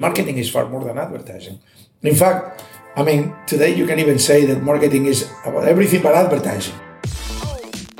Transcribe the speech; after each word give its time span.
Marketing 0.00 0.38
is 0.38 0.50
far 0.50 0.68
more 0.68 0.82
than 0.82 0.98
advertising. 0.98 1.60
In 2.02 2.16
fact, 2.16 2.64
I 2.96 3.04
mean, 3.04 3.32
today 3.46 3.72
you 3.76 3.86
can 3.86 4.00
even 4.00 4.18
say 4.18 4.44
that 4.44 4.60
marketing 4.60 5.06
is 5.06 5.30
about 5.46 5.68
everything 5.68 6.02
but 6.02 6.16
advertising. 6.16 6.74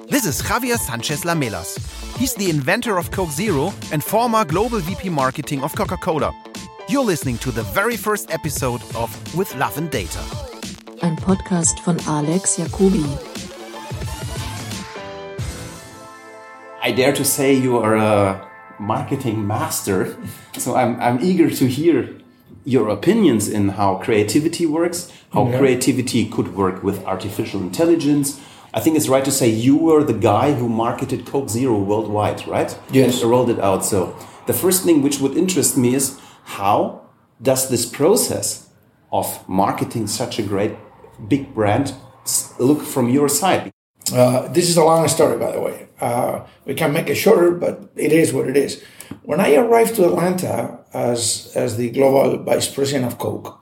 This 0.09 0.27
is 0.27 0.43
Javier 0.43 0.77
Sanchez 0.77 1.23
Lamelas. 1.23 1.79
He's 2.17 2.35
the 2.35 2.51
inventor 2.51 2.99
of 2.99 3.13
Coke 3.13 3.31
Zero 3.31 3.73
and 3.93 4.03
former 4.03 4.45
global 4.45 4.81
VP 4.81 5.09
marketing 5.09 5.63
of 5.63 5.77
Coca 5.77 5.97
Cola. 5.97 6.33
You're 6.89 7.05
listening 7.05 7.39
to 7.39 7.53
the 7.53 7.63
very 7.63 7.97
first 7.97 8.29
episode 8.33 8.83
of 8.97 9.09
With 9.37 9.55
Love 9.55 9.79
and 9.79 9.89
Data. 9.89 10.19
Ein 11.01 11.15
Podcast 11.15 11.79
von 11.85 12.01
Alex 12.09 12.57
Jacobi. 12.57 13.05
I 16.83 16.91
dare 16.91 17.13
to 17.13 17.25
say 17.25 17.55
you 17.55 17.79
are 17.79 17.95
a 17.95 18.51
marketing 18.87 19.47
master. 19.47 20.17
So 20.59 20.75
I'm, 20.77 21.01
I'm 21.01 21.19
eager 21.23 21.49
to 21.51 21.67
hear 21.67 21.97
your 22.65 22.89
opinions 22.89 23.49
in 23.49 23.71
how 23.71 23.97
creativity 23.97 24.67
works, 24.67 25.13
how 25.33 25.47
Yeah. 25.49 25.59
creativity 25.59 26.27
could 26.35 26.49
work 26.57 26.83
with 26.83 27.05
artificial 27.05 27.61
intelligence. 27.61 28.41
I 28.73 28.81
think 28.81 28.97
it's 28.97 29.09
right 29.09 29.25
to 29.25 29.31
say 29.31 29.49
you 29.49 29.77
were 29.77 30.03
the 30.05 30.19
guy 30.33 30.53
who 30.55 30.69
marketed 30.69 31.27
Coke 31.27 31.49
Zero 31.49 31.79
worldwide, 31.79 32.47
right? 32.47 32.77
Yes. 32.91 33.21
And 33.23 33.31
rolled 33.31 33.51
it 33.51 33.61
out. 33.61 33.85
So 33.85 34.15
the 34.47 34.53
first 34.53 34.85
thing 34.85 35.03
which 35.03 35.21
would 35.21 35.37
interest 35.37 35.77
me 35.77 35.95
is 35.95 36.19
how 36.59 37.03
does 37.41 37.69
this 37.69 37.85
process 37.87 38.69
of 39.13 39.27
marketing 39.49 40.07
such 40.09 40.39
a 40.39 40.43
great 40.43 40.75
big 41.29 41.55
brand 41.55 41.93
look 42.59 42.83
from 42.83 43.09
your 43.11 43.29
side? 43.29 43.74
Uh, 44.13 44.49
this 44.49 44.69
is 44.69 44.77
a 44.77 44.85
long 44.85 45.09
story, 45.09 45.39
by 45.39 45.53
the 45.53 45.61
way. 45.61 45.89
Uh, 46.01 46.45
we 46.67 46.75
can 46.75 46.93
make 46.93 47.09
it 47.09 47.15
shorter, 47.15 47.51
but 47.51 47.91
it 47.97 48.13
is 48.13 48.33
what 48.33 48.49
it 48.49 48.57
is. 48.57 48.83
When 49.23 49.41
I 49.41 49.55
arrived 49.55 49.95
to 49.97 50.05
Atlanta 50.05 50.81
as 50.93 51.53
as 51.57 51.77
the 51.77 51.91
global 51.91 52.43
vice 52.43 52.69
president 52.69 53.07
of 53.11 53.19
Coke, 53.19 53.61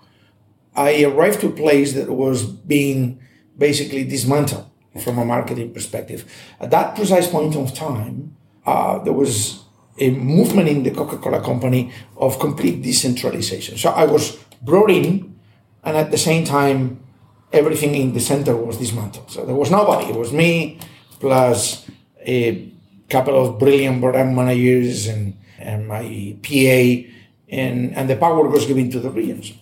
I 0.75 1.05
arrived 1.05 1.41
to 1.41 1.49
a 1.49 1.53
place 1.53 1.93
that 1.95 2.11
was 2.11 2.45
being 2.45 3.21
basically 3.57 4.05
dismantled 4.05 4.67
from 5.03 5.19
a 5.19 5.25
marketing 5.25 5.73
perspective. 5.73 6.25
At 6.61 6.71
that 6.71 6.97
precise 6.97 7.29
point 7.29 7.55
of 7.57 7.75
time, 7.75 8.37
uh, 8.67 8.99
there 8.99 9.13
was 9.13 9.65
a 9.99 10.11
movement 10.11 10.69
in 10.69 10.83
the 10.83 10.91
Coca-Cola 10.91 11.43
company 11.43 11.93
of 12.17 12.39
complete 12.39 12.83
decentralization. 12.83 13.77
So 13.77 13.91
I 13.91 14.07
was 14.07 14.37
brought 14.63 14.91
in, 14.91 15.39
and 15.85 15.97
at 15.97 16.11
the 16.11 16.19
same 16.19 16.45
time, 16.45 17.05
everything 17.53 17.95
in 17.95 18.13
the 18.13 18.21
center 18.21 18.57
was 18.57 18.79
dismantled. 18.79 19.31
So 19.31 19.45
there 19.45 19.55
was 19.55 19.71
nobody. 19.71 20.11
It 20.11 20.17
was 20.17 20.33
me 20.33 20.79
plus 21.21 21.89
a 22.21 22.73
couple 23.09 23.41
of 23.41 23.59
brilliant 23.59 24.01
brand 24.01 24.35
managers 24.35 25.07
and, 25.07 25.37
and 25.59 25.87
my 25.87 26.37
PA, 26.43 27.09
and, 27.49 27.95
and 27.95 28.09
the 28.09 28.17
power 28.17 28.49
was 28.49 28.67
given 28.67 28.91
to 28.91 29.01
the 29.01 29.11
regions. 29.11 29.53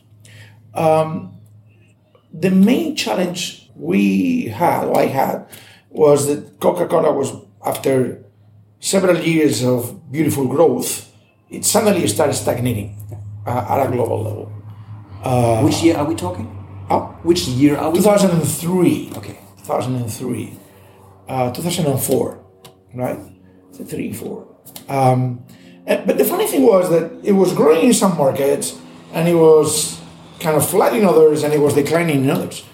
Um, 0.72 1.34
the 2.32 2.50
main 2.50 2.96
challenge 2.96 3.70
we 3.74 4.44
had, 4.44 4.88
I 4.88 5.06
had, 5.06 5.46
was 5.90 6.26
that 6.28 6.60
Coca-Cola 6.60 7.12
was 7.12 7.32
after 7.64 8.24
several 8.78 9.18
years 9.18 9.64
of 9.64 10.10
beautiful 10.10 10.46
growth, 10.46 11.12
it 11.50 11.64
suddenly 11.64 12.06
started 12.06 12.34
stagnating 12.34 12.96
uh, 13.46 13.66
at 13.68 13.86
a 13.86 13.90
global 13.90 14.22
level. 14.22 14.52
Which 15.64 15.82
year 15.82 15.96
are 15.96 16.04
we 16.04 16.14
talking? 16.14 16.59
Oh, 16.90 17.16
Which 17.22 17.46
year 17.46 17.76
are 17.76 17.90
we 17.90 17.98
2003. 17.98 19.12
Okay. 19.16 19.38
2003, 19.58 20.52
uh, 21.28 21.50
2004, 21.52 22.40
right? 22.94 23.18
So 23.70 23.84
three, 23.84 24.12
four. 24.12 24.48
Um, 24.88 25.44
and- 25.86 26.04
but 26.06 26.18
the 26.18 26.24
funny 26.24 26.46
thing 26.46 26.62
was 26.62 26.90
that 26.90 27.12
it 27.22 27.32
was 27.32 27.52
growing 27.52 27.82
in 27.86 27.94
some 27.94 28.16
markets 28.18 28.76
and 29.12 29.28
it 29.28 29.34
was 29.36 30.00
kind 30.40 30.56
of 30.56 30.66
flat 30.68 30.94
in 30.96 31.04
others 31.04 31.44
and 31.44 31.52
it 31.54 31.60
was 31.60 31.74
declining 31.74 32.24
in 32.24 32.30
others. 32.30 32.64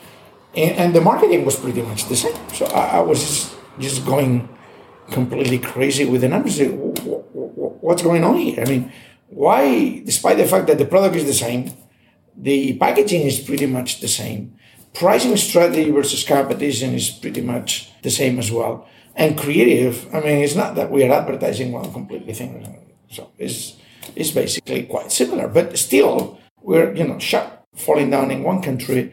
And, 0.56 0.73
and 0.80 0.95
the 0.95 1.01
marketing 1.03 1.45
was 1.45 1.56
pretty 1.56 1.83
much 1.83 2.06
the 2.08 2.17
same. 2.17 2.34
So 2.55 2.64
I, 2.67 2.98
I 2.98 3.01
was 3.01 3.20
just, 3.20 3.56
just 3.78 4.07
going 4.07 4.48
completely 5.11 5.58
crazy 5.58 6.05
with 6.07 6.23
the 6.23 6.29
numbers. 6.29 6.58
Wh- 6.58 6.96
wh- 7.05 7.27
wh- 7.36 7.85
What's 7.85 8.02
going 8.02 8.24
on 8.24 8.36
here? 8.39 8.63
I 8.63 8.64
mean, 8.64 8.90
why, 9.29 10.01
despite 10.05 10.39
the 10.39 10.46
fact 10.46 10.67
that 10.69 10.79
the 10.79 10.86
product 10.86 11.14
is 11.17 11.27
the 11.27 11.35
same, 11.35 11.70
the 12.36 12.77
packaging 12.79 13.23
is 13.23 13.41
pretty 13.41 13.67
much 13.67 14.01
the 14.01 14.08
same. 14.08 14.57
Pricing 14.95 15.36
strategy 15.36 15.91
versus 15.91 16.24
competition 16.24 16.95
is 16.95 17.11
pretty 17.11 17.41
much 17.41 17.91
the 18.02 18.11
same 18.11 18.39
as 18.39 18.51
well. 18.51 18.86
And 19.14 19.39
creative, 19.39 20.14
I 20.14 20.20
mean, 20.20 20.45
it's 20.45 20.55
not 20.55 20.75
that 20.75 20.91
we 20.91 21.02
are 21.05 21.13
advertising 21.13 21.73
one 21.73 21.92
completely 21.92 22.35
thing. 22.35 22.85
So 23.11 23.30
it's, 23.39 23.77
it's 24.14 24.30
basically 24.30 24.85
quite 24.85 25.11
similar, 25.11 25.48
but 25.48 25.77
still 25.79 26.39
we're, 26.63 26.95
you 26.95 27.05
know, 27.05 27.19
falling 27.75 28.11
down 28.11 28.30
in 28.30 28.42
one 28.42 28.63
country 28.63 29.13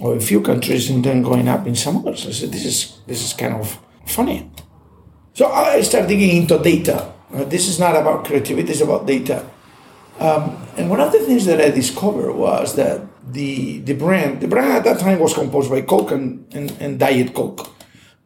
or 0.00 0.16
a 0.16 0.20
few 0.20 0.40
countries 0.40 0.90
and 0.90 1.04
then 1.04 1.22
going 1.22 1.48
up 1.48 1.66
in 1.66 1.74
some 1.74 1.98
others. 1.98 2.22
So 2.22 2.46
this 2.46 2.64
is, 2.64 2.98
this 3.06 3.24
is 3.24 3.32
kind 3.32 3.54
of 3.54 3.78
funny. 4.06 4.50
So 5.34 5.52
I 5.52 5.80
started 5.82 6.08
digging 6.08 6.42
into 6.42 6.58
data. 6.58 7.12
Uh, 7.32 7.44
this 7.44 7.68
is 7.68 7.78
not 7.78 7.96
about 7.96 8.24
creativity, 8.24 8.72
it's 8.72 8.80
about 8.80 9.06
data. 9.06 9.44
And 10.18 10.90
one 10.90 11.00
of 11.00 11.12
the 11.12 11.20
things 11.20 11.46
that 11.46 11.60
I 11.60 11.70
discovered 11.70 12.32
was 12.32 12.74
that 12.76 13.00
the 13.32 13.80
the 13.80 13.94
brand, 13.94 14.40
the 14.40 14.48
brand 14.48 14.72
at 14.72 14.84
that 14.84 15.00
time 15.00 15.18
was 15.18 15.34
composed 15.34 15.70
by 15.70 15.80
Coke 15.82 16.12
and, 16.12 16.46
and, 16.54 16.70
and 16.80 16.98
Diet 16.98 17.34
Coke. 17.34 17.68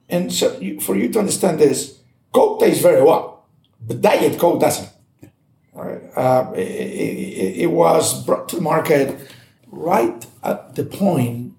And 0.09 0.33
so 0.33 0.59
you, 0.59 0.81
for 0.81 0.97
you 0.97 1.09
to 1.11 1.19
understand 1.21 1.59
this, 1.59 2.01
Coke 2.33 2.61
tastes 2.61 2.83
very 2.83 3.03
well, 3.03 3.47
but 3.81 4.01
Diet 4.01 4.39
Coke 4.39 4.61
doesn't. 4.61 4.91
Right? 5.73 6.03
Uh, 6.17 6.53
it, 6.55 6.59
it, 6.61 7.57
it 7.63 7.71
was 7.71 8.25
brought 8.27 8.49
to 8.51 8.57
the 8.57 8.63
market 8.63 9.17
right 9.69 10.27
at 10.43 10.75
the 10.75 10.85
point 10.85 11.55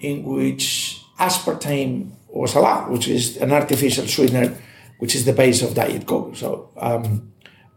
in 0.00 0.24
which 0.24 1.02
aspartame 1.18 2.10
was 2.28 2.54
allowed, 2.54 2.90
which 2.90 3.06
is 3.06 3.36
an 3.36 3.52
artificial 3.52 4.06
sweetener, 4.06 4.56
which 4.98 5.14
is 5.14 5.26
the 5.26 5.32
base 5.32 5.62
of 5.62 5.74
Diet 5.74 6.06
Coke. 6.06 6.34
So 6.36 6.70
um, 6.78 7.32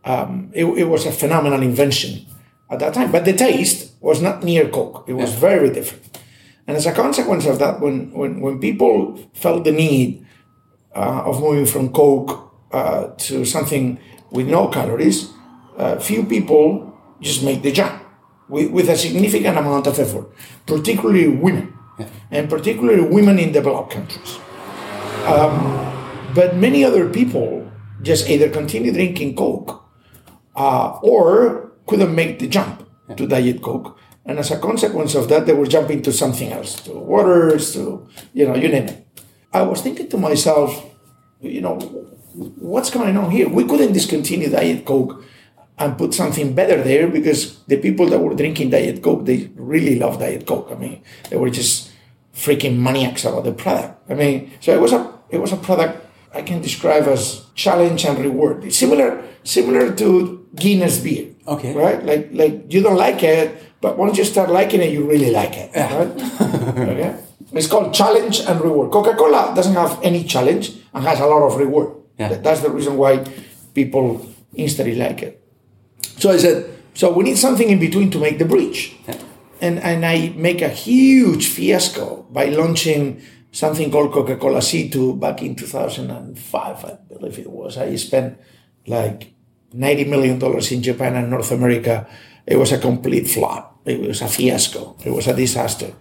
um, 0.06 0.52
it, 0.54 0.66
it 0.66 0.86
was 0.86 1.06
a 1.06 1.12
phenomenal 1.12 1.62
invention 1.62 2.26
at 2.70 2.80
that 2.80 2.94
time. 2.94 3.12
But 3.12 3.26
the 3.26 3.34
taste 3.34 3.94
was 4.02 4.22
not 4.22 4.44
near 4.44 4.68
Coke. 4.70 5.06
It 5.08 5.14
was 5.14 5.34
very 5.34 5.70
different. 5.70 6.20
And 6.68 6.78
as 6.78 6.86
a 6.86 6.94
consequence 6.94 7.46
of 7.46 7.60
that, 7.60 7.82
when, 7.82 8.12
when, 8.12 8.40
when 8.42 8.60
people 8.60 9.20
felt 9.34 9.64
the 9.64 9.72
need 9.72 10.26
uh, 10.96 11.24
of 11.26 11.42
moving 11.42 11.66
from 11.66 11.92
Coke 11.92 12.54
uh, 12.72 13.08
to 13.18 13.46
something 13.46 14.00
with 14.32 14.48
no 14.48 14.68
calories, 14.68 15.30
uh, 15.78 15.98
few 16.00 16.24
people 16.26 16.98
just 17.20 17.44
make 17.44 17.62
the 17.62 17.72
jump 17.72 18.02
with, 18.50 18.72
with 18.72 18.90
a 18.90 18.98
significant 18.98 19.58
amount 19.58 19.88
of 19.88 20.00
effort, 20.00 20.32
particularly 20.66 21.28
women, 21.28 21.74
and 22.32 22.50
particularly 22.50 23.02
women 23.02 23.40
in 23.40 23.52
developed 23.52 23.92
countries. 23.92 24.40
But 26.34 26.56
many 26.56 26.84
other 26.84 27.10
people 27.10 27.72
just 28.02 28.30
either 28.30 28.50
continue 28.50 28.92
drinking 28.92 29.36
Coke 29.36 29.83
uh, 30.56 31.00
or 31.02 31.72
couldn't 31.88 32.14
make 32.16 32.40
the 32.40 32.48
jump 32.48 32.88
to 33.16 33.28
Diet 33.28 33.62
Coke. 33.62 33.98
And 34.26 34.40
as 34.40 34.52
a 34.52 34.60
consequence 34.60 35.16
of 35.16 35.28
that, 35.30 35.46
they 35.46 35.54
were 35.54 35.68
jumping 35.68 36.02
to 36.04 36.14
something 36.14 36.52
else, 36.52 36.76
to 36.84 36.94
waters, 36.94 37.74
to, 37.74 38.08
you 38.34 38.48
know, 38.48 38.56
you 38.56 38.70
name 38.70 38.88
it. 38.88 39.08
I 39.52 39.62
was 39.64 39.82
thinking 39.82 40.10
to 40.10 40.18
myself, 40.18 40.86
you 41.42 41.62
know, 41.62 41.78
what's 42.58 42.90
going 42.90 43.18
on 43.18 43.32
here? 43.32 43.50
We 43.50 43.66
couldn't 43.66 43.94
discontinue 43.94 44.50
Diet 44.50 44.86
Coke 44.86 45.24
and 45.78 45.98
put 45.98 46.14
something 46.14 46.54
better 46.54 46.82
there 46.82 47.08
because 47.10 47.64
the 47.66 47.78
people 47.78 48.08
that 48.08 48.20
were 48.20 48.34
drinking 48.34 48.70
Diet 48.70 49.04
Coke, 49.04 49.26
they 49.26 49.52
really 49.56 50.00
love 50.00 50.20
Diet 50.20 50.48
Coke. 50.48 50.70
I 50.72 50.76
mean, 50.76 51.04
they 51.30 51.38
were 51.38 51.50
just 51.50 51.92
freaking 52.34 52.78
maniacs 52.78 53.26
about 53.26 53.44
the 53.44 53.54
product. 53.54 54.10
I 54.10 54.16
mean, 54.16 54.52
so 54.60 54.74
it 54.74 54.82
was 54.82 54.94
a 54.94 55.14
it 55.30 55.40
was 55.40 55.52
a 55.52 55.58
product 55.58 56.06
I 56.34 56.42
can 56.42 56.62
describe 56.62 57.04
as 57.04 57.46
challenge 57.56 58.06
and 58.06 58.18
reward. 58.20 58.64
It's 58.64 58.78
similar 58.78 59.24
similar 59.44 59.94
to 59.96 60.43
Guinness 60.56 61.00
beer. 61.00 61.34
Okay. 61.48 61.74
Right? 61.74 62.04
Like 62.04 62.30
like 62.32 62.74
you 62.74 62.82
don't 62.82 62.98
like 62.98 63.24
it, 63.24 63.82
but 63.82 63.98
once 63.98 64.18
you 64.18 64.24
start 64.24 64.50
liking 64.50 64.82
it, 64.82 64.92
you 64.92 65.10
really 65.10 65.32
like 65.32 65.54
it. 65.58 65.76
Right? 65.76 66.12
okay. 66.90 67.20
It's 67.54 67.68
called 67.68 67.94
challenge 67.94 68.42
and 68.42 68.60
reward. 68.62 68.92
Coca-Cola 68.92 69.54
doesn't 69.56 69.76
have 69.76 70.00
any 70.02 70.24
challenge 70.24 70.72
and 70.94 71.04
has 71.04 71.20
a 71.20 71.26
lot 71.26 71.44
of 71.44 71.58
reward. 71.58 71.96
Yeah. 72.18 72.34
That's 72.34 72.62
the 72.62 72.70
reason 72.70 72.98
why 72.98 73.24
people 73.74 74.26
instantly 74.56 74.96
like 74.96 75.22
it. 75.22 75.44
So 76.18 76.32
I 76.32 76.38
said, 76.38 76.70
so 76.94 77.12
we 77.12 77.24
need 77.24 77.38
something 77.38 77.70
in 77.70 77.80
between 77.80 78.10
to 78.12 78.20
make 78.20 78.40
the 78.40 78.46
bridge. 78.46 78.96
And, 79.62 79.80
and 79.80 80.06
I 80.06 80.34
make 80.36 80.62
a 80.62 80.70
huge 80.70 81.48
fiasco 81.48 82.24
by 82.32 82.46
launching 82.46 83.22
something 83.52 83.92
called 83.92 84.12
Coca-Cola 84.12 84.60
C2 84.60 85.20
back 85.20 85.42
in 85.42 85.56
2005, 85.56 86.86
I 86.86 86.98
believe 87.08 87.40
it 87.40 87.50
was. 87.50 87.78
I 87.78 87.96
spent 87.96 88.40
like 88.88 89.33
$90 89.76 90.08
million 90.08 90.42
in 90.72 90.84
Japan 90.84 91.16
and 91.16 91.30
North 91.30 91.52
America. 91.52 92.08
It 92.46 92.58
was 92.58 92.72
a 92.72 92.78
complete 92.78 93.28
flop. 93.28 93.80
It 93.86 94.00
was 94.00 94.22
a 94.22 94.28
fiasco. 94.28 94.96
It 95.04 95.12
was 95.12 95.28
a 95.28 95.36
disaster. 95.36 95.94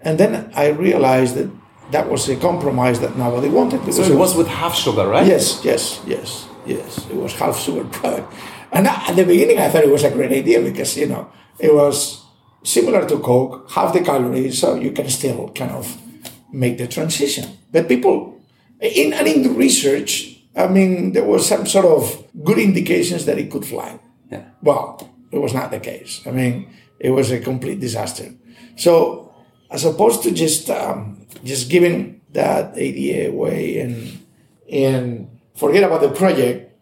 And 0.00 0.18
then 0.18 0.50
I 0.54 0.68
realized 0.68 1.36
that 1.36 1.50
that 1.90 2.08
was 2.08 2.28
a 2.28 2.36
compromise 2.36 3.00
that 3.00 3.16
nobody 3.16 3.48
wanted. 3.48 3.92
So 3.92 4.02
it 4.02 4.16
was 4.16 4.34
with 4.36 4.46
half 4.46 4.74
sugar, 4.74 5.06
right? 5.06 5.26
Yes, 5.26 5.60
yes, 5.64 6.00
yes, 6.06 6.48
yes. 6.64 7.06
It 7.10 7.16
was 7.16 7.34
half 7.34 7.58
sugar 7.58 7.84
product. 7.84 8.32
And 8.72 8.86
at 8.86 9.14
the 9.16 9.24
beginning, 9.24 9.58
I 9.58 9.68
thought 9.68 9.84
it 9.84 9.90
was 9.90 10.04
a 10.04 10.10
great 10.10 10.32
idea 10.32 10.60
because, 10.60 10.96
you 10.96 11.06
know, 11.06 11.30
it 11.58 11.74
was 11.74 12.24
similar 12.62 13.06
to 13.08 13.18
Coke, 13.18 13.70
half 13.70 13.92
the 13.92 14.00
calories, 14.00 14.60
so 14.60 14.76
you 14.76 14.92
can 14.92 15.08
still 15.08 15.48
kind 15.50 15.72
of 15.72 16.00
make 16.52 16.78
the 16.78 16.86
transition. 16.86 17.58
But 17.72 17.88
people, 17.88 18.40
in 18.80 19.12
and 19.12 19.26
in 19.26 19.42
the 19.42 19.50
research, 19.50 20.39
I 20.56 20.66
mean, 20.66 21.12
there 21.12 21.24
was 21.24 21.46
some 21.46 21.66
sort 21.66 21.86
of 21.86 22.24
good 22.44 22.58
indications 22.58 23.24
that 23.26 23.38
it 23.38 23.50
could 23.50 23.64
fly. 23.64 23.98
Yeah. 24.30 24.44
Well, 24.62 25.10
it 25.30 25.38
was 25.38 25.54
not 25.54 25.70
the 25.70 25.80
case. 25.80 26.20
I 26.26 26.30
mean, 26.30 26.68
it 26.98 27.10
was 27.10 27.30
a 27.30 27.40
complete 27.40 27.80
disaster. 27.80 28.34
So, 28.76 29.32
as 29.70 29.84
opposed 29.84 30.22
to 30.24 30.32
just 30.32 30.68
um, 30.70 31.26
just 31.44 31.70
giving 31.70 32.20
that 32.32 32.74
idea 32.74 33.30
away 33.30 33.80
and 33.80 34.18
and 34.70 35.40
forget 35.54 35.84
about 35.84 36.00
the 36.00 36.10
project, 36.10 36.72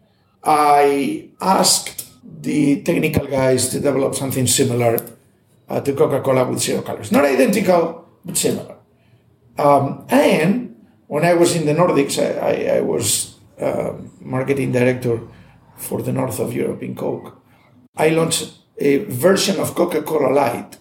I 0.43 1.29
asked 1.41 2.07
the 2.23 2.81
technical 2.81 3.27
guys 3.27 3.69
to 3.69 3.79
develop 3.79 4.15
something 4.15 4.47
similar 4.47 4.97
uh, 5.67 5.81
to 5.81 5.93
Coca-Cola 5.93 6.49
with 6.49 6.59
zero 6.59 6.81
calories, 6.81 7.11
not 7.11 7.25
identical 7.25 8.07
but 8.25 8.37
similar. 8.37 8.75
Um, 9.57 10.05
and 10.09 10.85
when 11.07 11.25
I 11.25 11.33
was 11.33 11.55
in 11.55 11.65
the 11.65 11.73
Nordics, 11.73 12.17
I, 12.17 12.39
I, 12.39 12.77
I 12.77 12.81
was 12.81 13.28
marketing 14.21 14.71
director 14.71 15.19
for 15.77 16.01
the 16.01 16.11
north 16.11 16.39
of 16.39 16.53
Europe 16.53 16.81
in 16.83 16.95
Coke. 16.95 17.37
I 17.97 18.09
launched 18.09 18.53
a 18.77 18.97
version 19.05 19.59
of 19.59 19.75
Coca-Cola 19.75 20.31
Light 20.33 20.77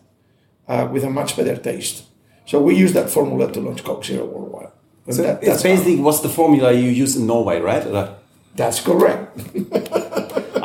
uh, 0.69 0.89
with 0.93 1.05
a 1.05 1.11
much 1.11 1.37
better 1.37 1.57
taste. 1.57 2.05
So 2.47 2.61
we 2.61 2.75
use 2.77 2.93
that 2.93 3.11
formula 3.11 3.51
to 3.53 3.61
launch 3.61 3.83
Coke 3.85 4.05
Zero 4.05 4.25
worldwide. 4.27 4.71
And 5.07 5.15
So 5.17 5.23
that- 5.23 5.39
it's 5.43 5.47
that's 5.49 5.63
how- 5.63 5.71
basically 5.71 5.97
what's 5.97 6.21
the 6.21 6.29
formula 6.29 6.73
you 6.73 6.91
use 6.91 7.17
in 7.17 7.27
Norway, 7.27 7.61
right? 7.61 7.85
That's 8.55 8.81
correct. 8.81 9.39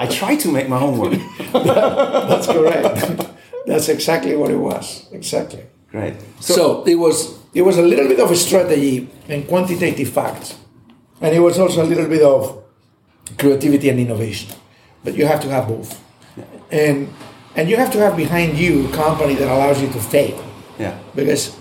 I 0.04 0.08
try 0.08 0.36
to 0.38 0.52
make 0.52 0.68
my 0.68 0.80
own 0.82 0.96
homework. 0.96 1.20
That's 2.30 2.48
correct. 2.48 3.30
that's 3.68 3.88
exactly 3.90 4.36
what 4.36 4.50
it 4.52 4.58
was. 4.58 5.08
Exactly. 5.12 5.64
Great. 5.92 6.16
So, 6.40 6.84
it 6.86 6.96
was 6.96 7.18
it 7.54 7.62
was 7.62 7.78
a 7.78 7.82
little 7.82 8.08
bit 8.08 8.20
of 8.20 8.32
a 8.32 8.36
strategy 8.36 9.08
and 9.30 9.48
quantitative 9.48 10.10
facts, 10.10 10.56
and 11.24 11.34
it 11.34 11.40
was 11.40 11.58
also 11.58 11.82
a 11.84 11.88
little 11.88 12.08
bit 12.08 12.22
of 12.22 12.62
creativity 13.40 13.90
and 13.90 14.00
innovation. 14.00 14.54
But 15.04 15.16
you 15.16 15.26
have 15.26 15.40
to 15.42 15.50
have 15.50 15.68
both, 15.68 16.00
and 16.72 17.08
and 17.56 17.70
you 17.70 17.78
have 17.78 17.92
to 17.94 18.00
have 18.00 18.16
behind 18.16 18.58
you 18.58 18.88
a 18.88 18.92
company 18.92 19.36
that 19.36 19.48
allows 19.48 19.82
you 19.82 19.88
to 19.90 20.00
fail 20.00 20.38
Yeah. 20.80 20.98
because 21.16 21.56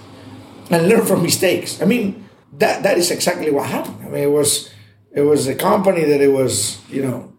and 0.71 0.89
learn 0.89 1.05
from 1.07 1.23
mistakes. 1.23 1.81
I 1.83 1.87
mean 1.87 2.29
that 2.59 2.83
that 2.83 2.99
is 2.99 3.11
exactly 3.11 3.51
what 3.51 3.67
happened. 3.71 3.99
I 4.05 4.09
mean 4.11 4.23
it 4.23 4.31
was 4.33 4.71
it 5.13 5.23
was 5.23 5.47
a 5.49 5.55
company 5.55 6.05
that 6.05 6.21
it 6.21 6.33
was 6.33 6.79
you 6.91 7.03
know 7.03 7.33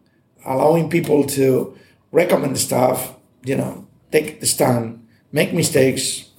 allowing 0.45 0.89
people 0.89 1.23
to 1.37 1.75
recommend 2.11 2.57
stuff, 2.57 3.15
you 3.45 3.55
know, 3.55 3.87
take 4.11 4.39
the 4.39 4.45
stand, 4.45 5.07
make 5.31 5.53
mistakes, 5.53 6.29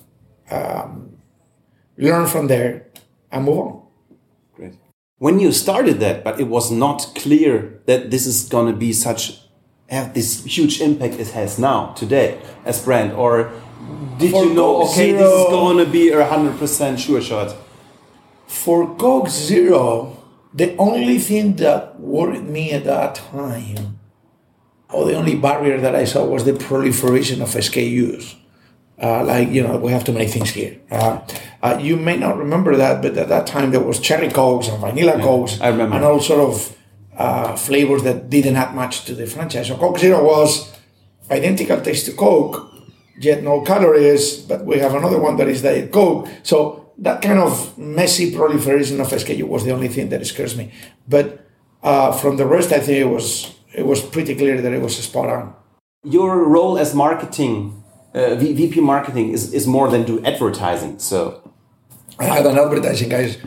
um, 0.50 1.16
learn 1.96 2.26
from 2.28 2.46
there, 2.48 2.86
and 3.32 3.44
move 3.44 3.58
on. 3.58 3.82
When 5.18 5.38
you 5.38 5.52
started 5.52 6.00
that, 6.00 6.24
but 6.24 6.40
it 6.40 6.48
was 6.48 6.72
not 6.72 7.12
clear 7.14 7.80
that 7.86 8.10
this 8.10 8.26
is 8.26 8.48
going 8.48 8.66
to 8.72 8.76
be 8.76 8.92
such 8.92 9.40
have 9.88 10.12
this 10.14 10.44
huge 10.44 10.80
impact 10.80 11.14
it 11.14 11.28
has 11.28 11.58
now 11.58 11.92
today 11.92 12.40
as 12.64 12.82
brand, 12.82 13.12
or 13.12 13.52
did 14.18 14.32
For 14.32 14.44
you 14.44 14.54
know? 14.54 14.80
Coke 14.80 14.90
Okay, 14.90 15.12
this 15.12 15.32
is 15.32 15.44
going 15.50 15.78
to 15.84 15.90
be 15.90 16.10
a 16.10 16.24
hundred 16.24 16.58
percent 16.58 16.98
sure 16.98 17.20
shot. 17.20 17.54
For 18.46 18.96
Coke 18.96 19.28
Zero, 19.28 20.16
the 20.52 20.76
only 20.78 21.18
thing 21.18 21.56
that 21.56 22.00
worried 22.00 22.44
me 22.48 22.72
at 22.72 22.84
that 22.84 23.14
time, 23.14 24.00
or 24.90 25.04
the 25.04 25.14
only 25.14 25.36
barrier 25.36 25.80
that 25.80 25.94
I 25.94 26.04
saw, 26.04 26.24
was 26.24 26.44
the 26.44 26.54
proliferation 26.54 27.40
of 27.40 27.50
SKUs. 27.50 28.34
Uh, 29.02 29.24
like 29.24 29.48
you 29.50 29.62
know, 29.62 29.76
we 29.76 29.90
have 29.90 30.04
too 30.04 30.12
many 30.12 30.26
things 30.28 30.50
here. 30.50 30.78
Uh, 30.90 31.20
uh, 31.62 31.78
you 31.80 31.96
may 31.96 32.16
not 32.16 32.36
remember 32.38 32.76
that, 32.76 33.02
but 33.02 33.16
at 33.18 33.28
that 33.28 33.46
time 33.46 33.70
there 33.70 33.80
was 33.80 33.98
cherry 33.98 34.30
cokes 34.30 34.68
and 34.68 34.78
vanilla 34.80 35.20
cokes, 35.20 35.60
I 35.60 35.68
remember. 35.68 35.96
and 35.96 36.04
all 36.04 36.20
sort 36.20 36.40
of 36.40 36.76
uh, 37.16 37.56
flavors 37.56 38.02
that 38.04 38.30
didn't 38.30 38.56
add 38.56 38.74
much 38.74 39.04
to 39.06 39.14
the 39.14 39.26
franchise. 39.26 39.68
So 39.68 39.76
Coke 39.76 39.98
Zero 39.98 40.24
was 40.24 40.72
identical 41.30 41.80
taste 41.80 42.06
to 42.06 42.12
Coke, 42.12 42.70
yet 43.18 43.42
no 43.42 43.62
calories, 43.62 44.38
but 44.38 44.64
we 44.64 44.78
have 44.78 44.94
another 44.94 45.18
one 45.20 45.36
that 45.38 45.48
is 45.48 45.62
Diet 45.62 45.90
Coke. 45.90 46.28
So 46.42 46.92
that 46.98 47.20
kind 47.22 47.38
of 47.38 47.76
messy 47.76 48.34
proliferation 48.34 49.00
of 49.00 49.08
SKU 49.08 49.44
was 49.48 49.64
the 49.64 49.72
only 49.72 49.88
thing 49.88 50.08
that 50.10 50.24
scares 50.26 50.56
me. 50.56 50.72
But 51.08 51.44
uh, 51.82 52.12
from 52.12 52.36
the 52.36 52.46
rest, 52.46 52.72
I 52.72 52.78
think 52.78 52.98
it 52.98 53.08
was 53.08 53.54
it 53.74 53.86
was 53.86 54.00
pretty 54.00 54.34
clear 54.36 54.60
that 54.60 54.72
it 54.72 54.80
was 54.80 54.98
a 54.98 55.02
spot 55.02 55.28
on. 55.28 55.54
Your 56.04 56.44
role 56.44 56.78
as 56.78 56.94
marketing, 56.94 57.82
uh, 58.14 58.34
VP 58.36 58.80
marketing, 58.80 59.32
is, 59.32 59.52
is 59.52 59.66
more 59.66 59.90
than 59.90 60.04
do 60.04 60.24
advertising. 60.24 60.98
So 60.98 61.52
I 62.18 62.24
had 62.24 62.46
an 62.46 62.58
advertising 62.58 63.08
guys 63.08 63.38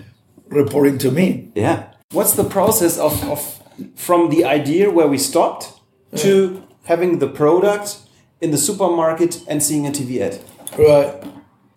reporting 0.50 0.98
to 1.00 1.12
me. 1.12 1.52
yeah, 1.56 1.92
what's 2.12 2.34
the 2.34 2.44
process 2.44 2.98
of, 2.98 3.24
of 3.30 3.64
from 3.96 4.30
the 4.30 4.46
idea 4.46 4.90
where 4.90 5.08
we 5.08 5.18
stopped 5.18 5.74
to 6.16 6.64
having 6.86 7.20
the 7.20 7.28
product 7.28 7.98
in 8.42 8.52
the 8.52 8.58
supermarket 8.58 9.44
and 9.48 9.62
seeing 9.62 9.86
a 9.86 9.92
TV 9.92 10.22
ad? 10.22 10.40
Right. 10.78 11.24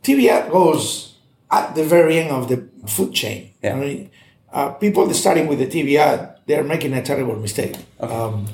TV 0.02 0.28
ad 0.28 0.50
goes 0.50 1.16
at 1.50 1.74
the 1.74 1.84
very 1.84 2.18
end 2.18 2.30
of 2.30 2.48
the 2.48 2.68
food 2.86 3.12
chain. 3.12 3.52
Yeah. 3.62 3.74
I 3.74 3.80
mean, 3.80 4.10
uh, 4.52 4.70
people 4.70 5.12
starting 5.14 5.46
with 5.46 5.58
the 5.58 5.66
TV 5.66 5.96
ad, 5.96 6.36
they're 6.46 6.64
making 6.64 6.92
a 6.94 7.02
terrible 7.02 7.36
mistake. 7.36 7.76
Um, 8.00 8.46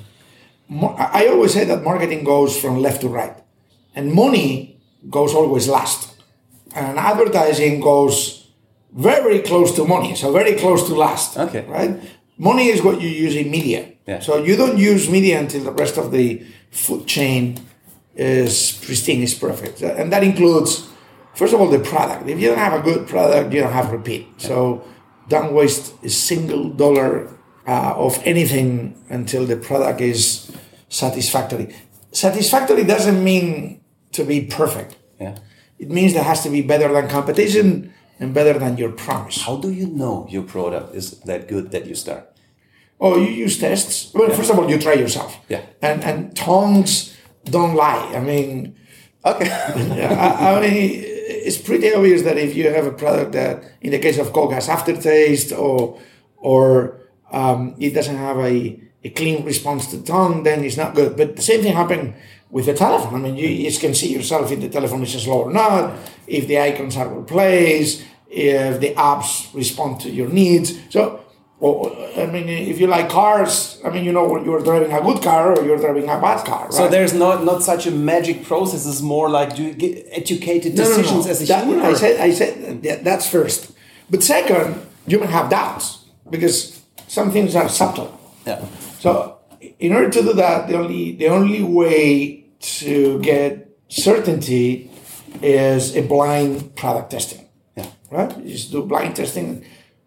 I 0.70 1.24
I 1.24 1.26
always 1.28 1.52
say 1.52 1.64
that 1.64 1.82
marketing 1.82 2.24
goes 2.24 2.58
from 2.58 2.78
left 2.78 3.00
to 3.02 3.08
right, 3.08 3.36
and 3.96 4.12
money 4.12 4.78
goes 5.10 5.34
always 5.34 5.66
last, 5.68 6.14
and 6.74 6.98
advertising 6.98 7.80
goes 7.80 8.46
very 8.92 9.40
close 9.40 9.74
to 9.76 9.84
money, 9.84 10.14
so 10.14 10.32
very 10.32 10.54
close 10.54 10.86
to 10.86 10.94
last. 10.94 11.36
Okay. 11.36 11.64
Right. 11.66 11.98
Money 12.38 12.68
is 12.68 12.82
what 12.82 13.00
you 13.00 13.08
use 13.08 13.34
in 13.34 13.50
media. 13.50 13.92
Yeah. 14.06 14.20
So 14.20 14.44
you 14.44 14.56
don't 14.56 14.78
use 14.78 15.10
media 15.10 15.40
until 15.40 15.64
the 15.64 15.72
rest 15.72 15.96
of 15.96 16.12
the 16.12 16.44
food 16.70 17.06
chain 17.06 17.58
is 18.14 18.78
pristine, 18.84 19.22
is 19.22 19.34
perfect. 19.34 19.82
And 19.82 20.12
that 20.12 20.22
includes, 20.22 20.88
first 21.34 21.54
of 21.54 21.60
all, 21.60 21.68
the 21.68 21.80
product. 21.80 22.28
If 22.28 22.38
you 22.40 22.48
don't 22.48 22.58
have 22.58 22.74
a 22.74 22.82
good 22.82 23.08
product, 23.08 23.52
you 23.52 23.60
don't 23.60 23.72
have 23.72 23.90
repeat. 23.90 24.26
So 24.36 24.84
don't 25.28 25.52
waste 25.52 25.94
a 26.04 26.08
single 26.08 26.70
dollar 26.70 27.28
uh, 27.66 27.94
of 27.96 28.20
anything 28.24 29.02
until 29.08 29.44
the 29.44 29.56
product 29.56 30.00
is 30.00 30.50
satisfactory. 30.88 31.74
Satisfactory 32.12 32.84
doesn't 32.84 33.22
mean 33.22 33.80
to 34.16 34.24
be 34.24 34.42
perfect. 34.42 34.96
Yeah. 35.20 35.38
It 35.78 35.90
means 35.90 36.14
there 36.14 36.24
has 36.24 36.42
to 36.42 36.50
be 36.50 36.62
better 36.62 36.92
than 36.92 37.08
competition 37.08 37.92
and 38.18 38.32
better 38.32 38.58
than 38.58 38.76
your 38.78 38.92
promise. 38.92 39.42
How 39.42 39.56
do 39.56 39.70
you 39.70 39.86
know 39.86 40.26
your 40.30 40.42
product 40.42 40.94
is 40.94 41.20
that 41.20 41.48
good 41.48 41.70
that 41.72 41.86
you 41.86 41.94
start? 41.94 42.32
Oh, 42.98 43.16
you 43.16 43.28
use 43.28 43.58
tests. 43.58 44.12
Well, 44.14 44.30
first 44.30 44.50
of 44.50 44.58
all, 44.58 44.70
you 44.70 44.78
try 44.78 44.94
yourself. 44.94 45.38
Yeah. 45.48 45.62
And 45.82 46.02
and 46.02 46.34
tongues 46.34 47.14
don't 47.44 47.74
lie. 47.74 48.12
I 48.14 48.20
mean, 48.20 48.76
Okay. 49.26 49.50
I, 50.06 50.56
I 50.56 50.60
mean, 50.60 51.02
it's 51.02 51.58
pretty 51.58 51.92
obvious 51.92 52.22
that 52.22 52.38
if 52.38 52.54
you 52.54 52.70
have 52.70 52.86
a 52.86 52.92
product 52.92 53.32
that, 53.32 53.64
in 53.80 53.90
the 53.90 53.98
case 53.98 54.18
of 54.18 54.32
Coke, 54.32 54.52
has 54.52 54.68
aftertaste 54.68 55.52
or 55.52 55.98
or 56.36 57.00
um, 57.32 57.74
it 57.78 57.90
doesn't 57.90 58.16
have 58.16 58.38
a, 58.38 58.80
a 59.02 59.10
clean 59.10 59.44
response 59.44 59.88
to 59.88 60.00
tongue, 60.02 60.44
then 60.44 60.62
it's 60.64 60.76
not 60.76 60.94
good. 60.94 61.16
But 61.16 61.34
the 61.34 61.42
same 61.42 61.60
thing 61.62 61.74
happened 61.74 62.14
with 62.50 62.66
the 62.66 62.74
telephone. 62.74 63.14
I 63.14 63.18
mean, 63.18 63.36
you, 63.36 63.48
you 63.48 63.78
can 63.78 63.94
see 63.94 64.12
yourself 64.12 64.50
if 64.52 64.60
the 64.60 64.68
telephone 64.68 65.02
is 65.02 65.12
slow 65.22 65.42
or 65.44 65.52
not, 65.52 65.94
if 66.26 66.46
the 66.46 66.58
icons 66.60 66.96
are 66.96 67.08
well 67.08 67.24
placed, 67.24 68.04
if 68.28 68.80
the 68.80 68.94
apps 68.94 69.52
respond 69.54 70.00
to 70.00 70.10
your 70.10 70.28
needs. 70.28 70.74
So, 70.90 71.20
or, 71.58 71.90
I 72.16 72.26
mean, 72.26 72.48
if 72.48 72.78
you 72.80 72.86
like 72.86 73.08
cars, 73.08 73.80
I 73.84 73.88
mean, 73.88 74.04
you 74.04 74.12
know 74.12 74.42
you're 74.44 74.60
driving 74.62 74.92
a 74.92 75.00
good 75.00 75.22
car 75.22 75.56
or 75.58 75.64
you're 75.64 75.78
driving 75.78 76.04
a 76.04 76.20
bad 76.20 76.44
car. 76.44 76.70
So 76.70 76.86
there's 76.88 77.14
not 77.14 77.44
not 77.44 77.62
such 77.62 77.86
a 77.86 77.90
magic 77.90 78.44
process. 78.44 78.86
It's 78.86 79.00
more 79.00 79.30
like 79.30 79.56
do 79.56 79.62
you 79.62 79.72
get 79.72 80.06
educated 80.12 80.76
No, 80.76 80.84
no, 80.84 80.90
no. 80.90 80.96
decisions 80.96 81.26
as 81.26 81.42
a 81.42 81.46
That- 81.46 81.64
human. 81.66 81.84
I 81.86 81.94
said, 81.94 82.20
I 82.20 82.30
said 82.32 82.82
that, 82.82 83.04
that's 83.04 83.26
first. 83.28 83.72
But 84.10 84.22
second, 84.22 84.82
you 85.06 85.18
may 85.18 85.26
have 85.26 85.48
doubts 85.48 86.04
because 86.28 86.82
some 87.08 87.30
things 87.32 87.56
are 87.56 87.68
subtle. 87.70 88.10
yeah. 88.46 88.62
So 89.00 89.35
in 89.78 89.92
order 89.92 90.10
to 90.10 90.22
do 90.22 90.32
that, 90.34 90.68
the 90.68 90.76
only 90.76 91.12
the 91.12 91.28
only 91.28 91.62
way 91.62 92.44
to 92.60 93.20
get 93.20 93.68
certainty 93.88 94.90
is 95.42 95.96
a 95.96 96.02
blind 96.02 96.74
product 96.76 97.10
testing. 97.10 97.48
Yeah. 97.76 97.86
Right? 98.10 98.36
You 98.38 98.52
just 98.52 98.72
do 98.72 98.82
blind 98.82 99.16
testing 99.16 99.64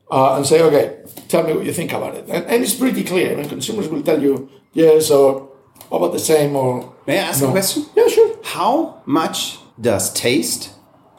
uh, 0.10 0.36
and 0.38 0.46
say, 0.46 0.62
okay, 0.62 1.04
tell 1.28 1.44
me 1.44 1.54
what 1.54 1.66
you 1.66 1.74
think 1.74 1.94
about 1.94 2.16
it. 2.16 2.26
And, 2.28 2.46
and 2.46 2.64
it's 2.64 2.74
pretty 2.74 3.04
clear. 3.04 3.34
I 3.34 3.36
mean, 3.36 3.50
consumers 3.50 3.88
will 3.88 4.02
tell 4.02 4.22
you, 4.22 4.50
yes, 4.74 5.12
or 5.12 5.50
about 5.92 6.14
the 6.14 6.20
same, 6.20 6.56
or 6.56 6.96
May 7.10 7.18
I 7.18 7.24
ask 7.24 7.44
a 7.44 7.50
question? 7.50 7.86
Yeah, 7.96 8.08
sure. 8.08 8.38
How 8.44 9.02
much 9.08 9.58
does 9.82 10.14
taste 10.14 10.74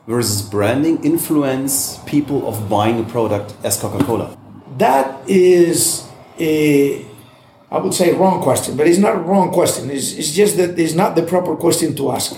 versus 0.06 0.40
branding 0.42 1.02
influence 1.04 1.99
people 2.06 2.46
of 2.49 2.68
buying 2.68 3.00
a 3.00 3.04
product 3.04 3.54
as 3.64 3.76
Coca-Cola? 3.80 4.37
That 4.78 5.28
is 5.28 6.08
a, 6.38 7.04
I 7.70 7.78
would 7.78 7.94
say, 7.94 8.12
wrong 8.12 8.42
question, 8.42 8.76
but 8.76 8.86
it's 8.88 8.98
not 8.98 9.14
a 9.14 9.18
wrong 9.18 9.50
question. 9.52 9.90
It's, 9.90 10.12
it's 10.14 10.32
just 10.32 10.56
that 10.56 10.76
it's 10.78 10.94
not 10.94 11.14
the 11.14 11.22
proper 11.22 11.54
question 11.56 11.94
to 11.96 12.10
ask. 12.10 12.34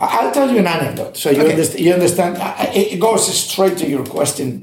I- 0.00 0.18
I'll 0.20 0.32
tell 0.32 0.48
you 0.50 0.58
an 0.58 0.66
anecdote 0.66 1.16
so 1.16 1.30
you, 1.30 1.40
Okay. 1.42 1.50
understand, 1.52 1.84
you 1.84 1.92
understand. 1.92 2.36
I- 2.38 2.54
I- 2.64 2.70
It 2.94 3.00
goes 3.00 3.26
straight 3.26 3.76
to 3.78 3.88
your 3.88 4.04
question. 4.04 4.62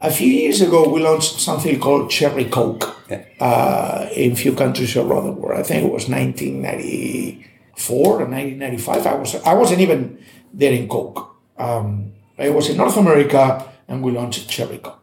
A 0.00 0.10
few 0.10 0.30
years 0.42 0.60
ago, 0.60 0.88
we 0.88 1.00
launched 1.00 1.40
something 1.40 1.78
called 1.80 2.10
Cherry 2.10 2.44
Coke 2.46 2.84
Yeah. 3.10 3.22
uh, 3.40 4.06
in 4.14 4.34
few 4.36 4.52
countries 4.54 4.96
around 4.96 5.24
the 5.26 5.32
world. 5.40 5.60
I 5.60 5.62
think 5.62 5.84
it 5.86 5.92
was 5.92 6.08
1994 6.08 8.22
or 8.22 8.26
1995. 8.28 9.06
I 9.06 9.14
was 9.14 9.34
I 9.44 9.54
wasn't 9.54 9.80
even 9.80 10.18
there 10.52 10.72
in 10.72 10.88
Coke. 10.88 11.30
Um, 11.58 12.12
it 12.38 12.52
was 12.52 12.68
in 12.68 12.76
North 12.76 12.96
America, 12.96 13.64
and 13.88 14.02
we 14.02 14.10
launched 14.12 14.48
Cherry 14.50 14.78
Coke. 14.78 14.98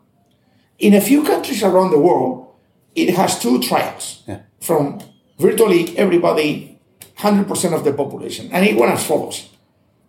In 0.79 0.93
a 0.93 1.01
few 1.01 1.23
countries 1.23 1.63
around 1.63 1.91
the 1.91 1.99
world, 1.99 2.40
it 2.95 3.09
has 3.15 3.39
two 3.39 3.59
trials 3.61 4.23
Yeah. 4.27 4.39
from 4.59 4.99
virtually 5.39 5.97
everybody, 5.97 6.79
100% 7.17 7.73
of 7.73 7.83
the 7.83 7.93
population. 7.93 8.49
And 8.51 8.65
it 8.65 8.75
went 8.77 8.91
as 8.93 9.03
follows. 9.05 9.49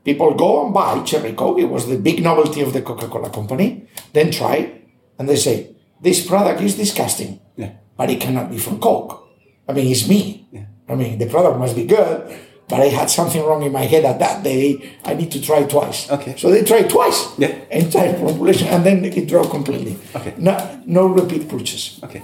People 0.04 0.34
go 0.34 0.64
and 0.64 0.74
buy 0.74 1.00
Cherry 1.04 1.32
Coke. 1.32 1.60
It 1.60 1.68
was 1.70 1.86
the 1.86 1.96
big 1.96 2.22
novelty 2.22 2.60
of 2.60 2.72
the 2.72 2.82
Coca-Cola 2.82 3.30
company. 3.30 3.84
Then 4.12 4.30
try 4.30 4.72
and 5.18 5.28
they 5.28 5.36
say, 5.36 5.68
this 6.00 6.26
product 6.26 6.60
is 6.60 6.74
disgusting, 6.74 7.38
Yeah. 7.56 7.70
but 7.96 8.10
it 8.10 8.20
cannot 8.20 8.50
be 8.50 8.58
from 8.58 8.80
Coke. 8.80 9.22
I 9.68 9.72
mean, 9.72 9.86
it's 9.86 10.08
me. 10.08 10.48
Yeah. 10.50 10.64
I 10.88 10.94
mean, 10.96 11.18
the 11.18 11.26
product 11.26 11.58
must 11.58 11.76
be 11.76 11.84
good, 11.84 12.34
but 12.68 12.80
I 12.80 12.86
had 12.86 13.08
something 13.10 13.42
wrong 13.44 13.62
in 13.62 13.70
my 13.70 13.84
head 13.86 14.04
at 14.04 14.18
that 14.18 14.42
day. 14.42 14.96
I 15.04 15.14
need 15.14 15.30
to 15.32 15.40
try 15.40 15.62
twice. 15.62 16.10
Okay. 16.10 16.34
So 16.36 16.50
they 16.50 16.64
tried 16.64 16.90
twice. 16.90 17.28
Yeah. 17.38 17.54
Entire 17.70 18.14
population, 18.18 18.66
and 18.68 18.84
then 18.84 19.04
it 19.04 19.28
dropped 19.28 19.50
completely. 19.50 19.96
Okay. 20.16 20.34
No, 20.38 20.56
no 20.86 21.06
repeat 21.06 21.48
purchase. 21.48 22.00
Okay. 22.02 22.22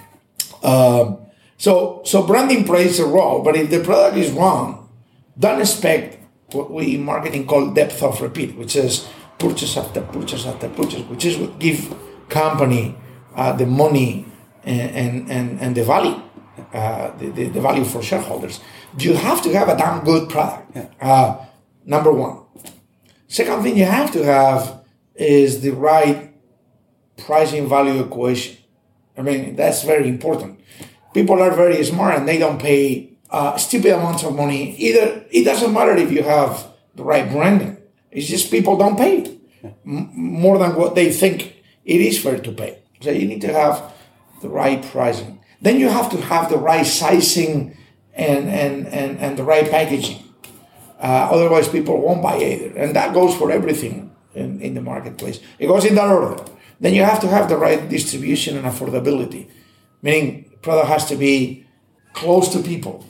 So, 0.62 2.02
so 2.04 2.26
branding 2.26 2.64
plays 2.64 3.00
a 3.00 3.06
role, 3.06 3.42
but 3.42 3.56
if 3.56 3.68
the 3.70 3.80
product 3.80 4.16
is 4.16 4.30
wrong, 4.30 4.88
don't 5.38 5.60
expect 5.60 6.18
what 6.52 6.70
we 6.70 6.94
in 6.94 7.04
marketing 7.04 7.46
call 7.46 7.70
depth 7.72 8.02
of 8.02 8.20
repeat, 8.22 8.56
which 8.56 8.76
is 8.76 9.08
purchase 9.38 9.76
after 9.76 10.00
purchase 10.02 10.46
after 10.46 10.68
purchase, 10.68 11.02
which 11.08 11.24
is 11.24 11.36
what 11.36 11.58
give 11.58 11.94
company 12.28 12.94
uh, 13.34 13.52
the 13.52 13.66
money 13.66 14.26
and, 14.64 14.90
and, 14.90 15.30
and, 15.30 15.60
and 15.60 15.76
the 15.76 15.84
value, 15.84 16.22
uh, 16.72 17.16
the, 17.18 17.30
the, 17.30 17.48
the 17.48 17.60
value 17.60 17.84
for 17.84 18.02
shareholders. 18.02 18.60
You 18.98 19.14
have 19.14 19.42
to 19.42 19.52
have 19.52 19.68
a 19.68 19.76
damn 19.76 20.04
good 20.04 20.28
product. 20.28 20.76
Uh, 21.00 21.44
number 21.84 22.12
one. 22.12 22.40
Second 23.26 23.62
thing 23.62 23.76
you 23.76 23.84
have 23.84 24.10
to 24.12 24.24
have 24.24 24.84
is 25.14 25.60
the 25.60 25.70
right 25.70 26.32
pricing 27.16 27.68
value 27.68 28.00
equation. 28.00 28.57
I 29.18 29.22
mean, 29.22 29.56
that's 29.56 29.82
very 29.82 30.08
important. 30.08 30.60
People 31.12 31.42
are 31.42 31.50
very 31.54 31.82
smart 31.84 32.16
and 32.16 32.28
they 32.28 32.38
don't 32.38 32.60
pay 32.60 33.18
uh, 33.30 33.56
stupid 33.56 33.92
amounts 33.92 34.22
of 34.22 34.34
money. 34.34 34.76
Either 34.76 35.24
it 35.30 35.44
doesn't 35.44 35.72
matter 35.72 35.96
if 35.96 36.12
you 36.12 36.22
have 36.22 36.66
the 36.94 37.02
right 37.02 37.28
branding. 37.30 37.76
It's 38.10 38.28
just 38.28 38.50
people 38.50 38.76
don't 38.76 38.96
pay 38.96 39.38
m- 39.64 40.10
more 40.14 40.58
than 40.58 40.76
what 40.76 40.94
they 40.94 41.10
think 41.12 41.56
it 41.84 42.00
is 42.00 42.22
fair 42.22 42.38
to 42.38 42.52
pay. 42.52 42.78
So 43.00 43.10
you 43.10 43.26
need 43.26 43.40
to 43.42 43.52
have 43.52 43.92
the 44.40 44.48
right 44.48 44.82
pricing. 44.82 45.40
Then 45.60 45.80
you 45.80 45.88
have 45.88 46.10
to 46.10 46.20
have 46.20 46.48
the 46.48 46.58
right 46.58 46.86
sizing 46.86 47.76
and 48.14 48.48
and 48.48 48.86
and, 48.86 49.18
and 49.18 49.36
the 49.36 49.44
right 49.44 49.68
packaging. 49.68 50.22
Uh, 51.00 51.28
otherwise, 51.30 51.68
people 51.68 52.00
won't 52.00 52.22
buy 52.22 52.36
either. 52.38 52.76
And 52.76 52.94
that 52.96 53.14
goes 53.14 53.36
for 53.36 53.50
everything 53.52 54.14
in, 54.34 54.60
in 54.60 54.74
the 54.74 54.80
marketplace. 54.80 55.40
It 55.58 55.66
goes 55.68 55.84
in 55.84 55.94
that 55.94 56.08
order. 56.08 56.42
Then 56.80 56.94
you 56.94 57.02
have 57.02 57.20
to 57.20 57.28
have 57.28 57.48
the 57.48 57.56
right 57.56 57.88
distribution 57.88 58.56
and 58.56 58.66
affordability, 58.66 59.48
meaning 60.02 60.50
product 60.62 60.88
has 60.88 61.08
to 61.08 61.16
be 61.16 61.66
close 62.12 62.48
to 62.52 62.60
people, 62.60 63.04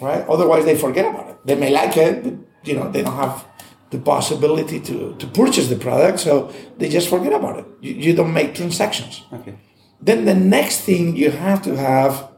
right? 0.00 0.26
Otherwise, 0.28 0.64
they 0.64 0.76
forget 0.76 1.06
about 1.06 1.30
it. 1.30 1.36
They 1.44 1.54
may 1.54 1.70
like 1.70 1.96
it, 1.96 2.24
but 2.24 2.34
you 2.64 2.74
know 2.74 2.90
they 2.90 3.02
don't 3.02 3.16
have 3.16 3.44
the 3.90 3.98
possibility 3.98 4.80
to, 4.80 5.14
to 5.16 5.26
purchase 5.28 5.68
the 5.68 5.76
product, 5.76 6.20
so 6.20 6.52
they 6.76 6.88
just 6.88 7.08
forget 7.08 7.32
about 7.32 7.58
it. 7.60 7.66
You, 7.80 7.92
you 7.94 8.14
don't 8.14 8.32
make 8.32 8.54
transactions. 8.54 9.22
Okay. 9.32 9.56
Then 10.00 10.24
the 10.24 10.34
next 10.34 10.80
thing 10.80 11.16
you 11.16 11.30
have 11.30 11.62
to 11.62 11.76
have 11.76 12.28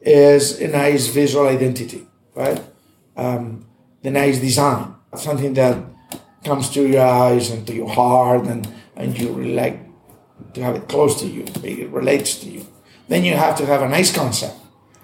is 0.00 0.60
a 0.60 0.68
nice 0.68 1.08
visual 1.08 1.46
identity, 1.46 2.06
right? 2.34 2.62
Um, 3.16 3.66
the 4.02 4.10
nice 4.10 4.40
design, 4.40 4.94
something 5.14 5.54
that 5.54 5.82
comes 6.44 6.70
to 6.70 6.86
your 6.86 7.06
eyes 7.06 7.50
and 7.50 7.66
to 7.66 7.74
your 7.74 7.88
heart, 7.88 8.46
and, 8.46 8.68
and 8.96 9.18
you 9.18 9.32
really 9.32 9.54
like 9.54 9.83
to 10.54 10.62
have 10.62 10.74
it 10.76 10.88
close 10.88 11.20
to 11.20 11.26
you, 11.26 11.44
it 11.62 11.90
relates 11.90 12.38
to 12.40 12.48
you. 12.48 12.66
Then 13.08 13.24
you 13.24 13.34
have 13.34 13.56
to 13.58 13.66
have 13.66 13.82
a 13.82 13.88
nice 13.88 14.12
concept. 14.14 14.56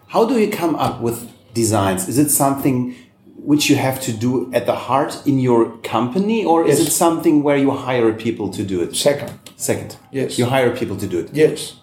How 0.08 0.24
do 0.24 0.38
you 0.38 0.50
come 0.50 0.74
up 0.76 1.00
with 1.00 1.30
designs? 1.54 2.08
Is 2.08 2.18
it 2.18 2.30
something 2.30 2.94
which 3.36 3.68
you 3.70 3.76
have 3.76 4.00
to 4.02 4.12
do 4.12 4.52
at 4.52 4.66
the 4.66 4.74
heart 4.74 5.22
in 5.26 5.38
your 5.38 5.76
company, 5.78 6.44
or 6.44 6.66
is 6.66 6.78
it 6.78 6.90
something 6.90 7.42
where 7.42 7.56
you 7.56 7.70
hire 7.70 8.12
people 8.12 8.48
to 8.50 8.62
do 8.62 8.82
it? 8.82 8.94
Second, 8.94 9.32
Second, 9.56 9.96
Yes. 10.12 10.38
you 10.38 10.44
hire 10.46 10.74
people 10.76 10.96
to 10.96 11.06
do 11.06 11.18
it. 11.20 11.30
yes, 11.32 11.74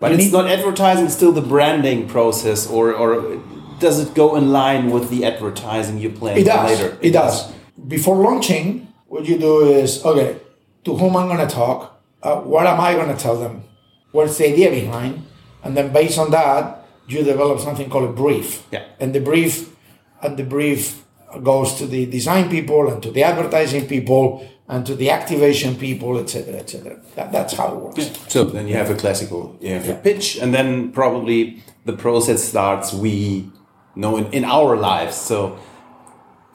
But 0.00 0.12
You 0.12 0.18
it's 0.18 0.32
not 0.32 0.46
advertising, 0.48 1.08
still 1.08 1.32
the 1.32 1.40
branding 1.54 2.08
process, 2.08 2.66
or, 2.68 2.92
or 2.92 3.40
does 3.80 3.98
it 4.00 4.14
go 4.14 4.36
in 4.36 4.50
line 4.52 4.90
with 4.90 5.08
the 5.10 5.24
advertising 5.24 5.98
you 5.98 6.10
plan 6.10 6.36
it 6.38 6.44
does. 6.44 6.70
later? 6.70 6.98
It 7.00 7.10
does. 7.12 7.50
Before 7.86 8.16
launching, 8.16 8.88
what 9.06 9.24
you 9.24 9.38
do 9.38 9.60
is 9.70 10.04
okay, 10.04 10.36
to 10.84 10.96
whom 10.96 11.16
I'm 11.16 11.26
going 11.28 11.46
to 11.46 11.52
talk, 11.54 11.97
uh, 12.22 12.36
what 12.40 12.66
am 12.66 12.80
I 12.80 12.94
going 12.94 13.14
to 13.14 13.20
tell 13.20 13.38
them, 13.38 13.64
what's 14.12 14.38
the 14.38 14.52
idea 14.52 14.70
behind, 14.70 15.26
and 15.62 15.76
then 15.76 15.92
based 15.92 16.18
on 16.18 16.30
that, 16.30 16.86
you 17.06 17.22
develop 17.22 17.60
something 17.60 17.88
called 17.88 18.08
a 18.08 18.12
brief. 18.12 18.66
Yeah. 18.70 18.84
And 19.00 19.14
the 19.14 19.20
brief, 19.20 19.74
and 20.22 20.36
the 20.36 20.44
brief 20.44 21.04
goes 21.42 21.74
to 21.74 21.86
the 21.86 22.06
design 22.06 22.50
people 22.50 22.90
and 22.90 23.02
to 23.02 23.10
the 23.10 23.22
advertising 23.22 23.86
people 23.86 24.46
and 24.68 24.84
to 24.86 24.94
the 24.94 25.10
activation 25.10 25.76
people, 25.76 26.18
etc., 26.18 26.54
etc. 26.54 27.00
That, 27.16 27.32
that's 27.32 27.54
how 27.54 27.74
it 27.74 27.76
works. 27.76 28.10
So 28.28 28.44
then 28.44 28.68
you 28.68 28.74
have 28.74 28.90
a 28.90 28.94
classical, 28.94 29.56
you 29.60 29.70
have 29.70 29.88
a 29.88 29.94
pitch, 29.94 30.36
and 30.36 30.52
then 30.52 30.92
probably 30.92 31.62
the 31.86 31.94
process 31.94 32.44
starts. 32.44 32.92
We 32.92 33.50
know 33.96 34.18
in, 34.18 34.30
in 34.32 34.44
our 34.44 34.76
lives. 34.76 35.16
So 35.16 35.58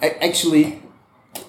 actually, 0.01 0.83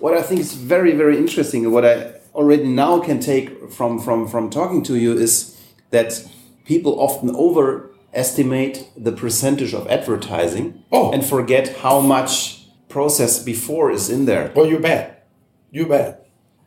what 0.00 0.14
I 0.14 0.22
think 0.22 0.40
is 0.40 0.54
very 0.54 0.92
very 0.92 1.18
interesting, 1.18 1.64
and 1.64 1.72
what 1.74 1.84
I 1.84 2.13
already 2.34 2.64
now 2.64 3.00
can 3.00 3.20
take 3.20 3.70
from 3.70 3.98
from 3.98 4.26
from 4.28 4.50
talking 4.50 4.82
to 4.84 4.96
you 4.96 5.12
is 5.16 5.56
that 5.90 6.26
people 6.64 6.98
often 7.00 7.30
overestimate 7.36 8.88
the 8.96 9.12
percentage 9.12 9.74
of 9.74 9.86
advertising 9.88 10.82
Oh. 10.92 11.12
and 11.12 11.24
forget 11.24 11.68
how 11.78 12.00
much 12.00 12.66
process 12.88 13.42
before 13.42 13.90
is 13.90 14.08
in 14.10 14.24
there. 14.26 14.52
Well, 14.54 14.66
you 14.66 14.78
bet. 14.78 15.26
You 15.70 15.86
bet. 15.86 16.26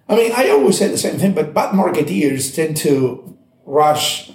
I 0.10 0.16
mean, 0.16 0.32
I 0.36 0.50
always 0.50 0.78
say 0.78 0.88
the 0.88 0.98
same 0.98 1.18
thing, 1.18 1.34
but 1.34 1.54
bad 1.54 1.74
marketeers 1.74 2.54
tend 2.56 2.78
to 2.78 3.38
rush 3.66 4.32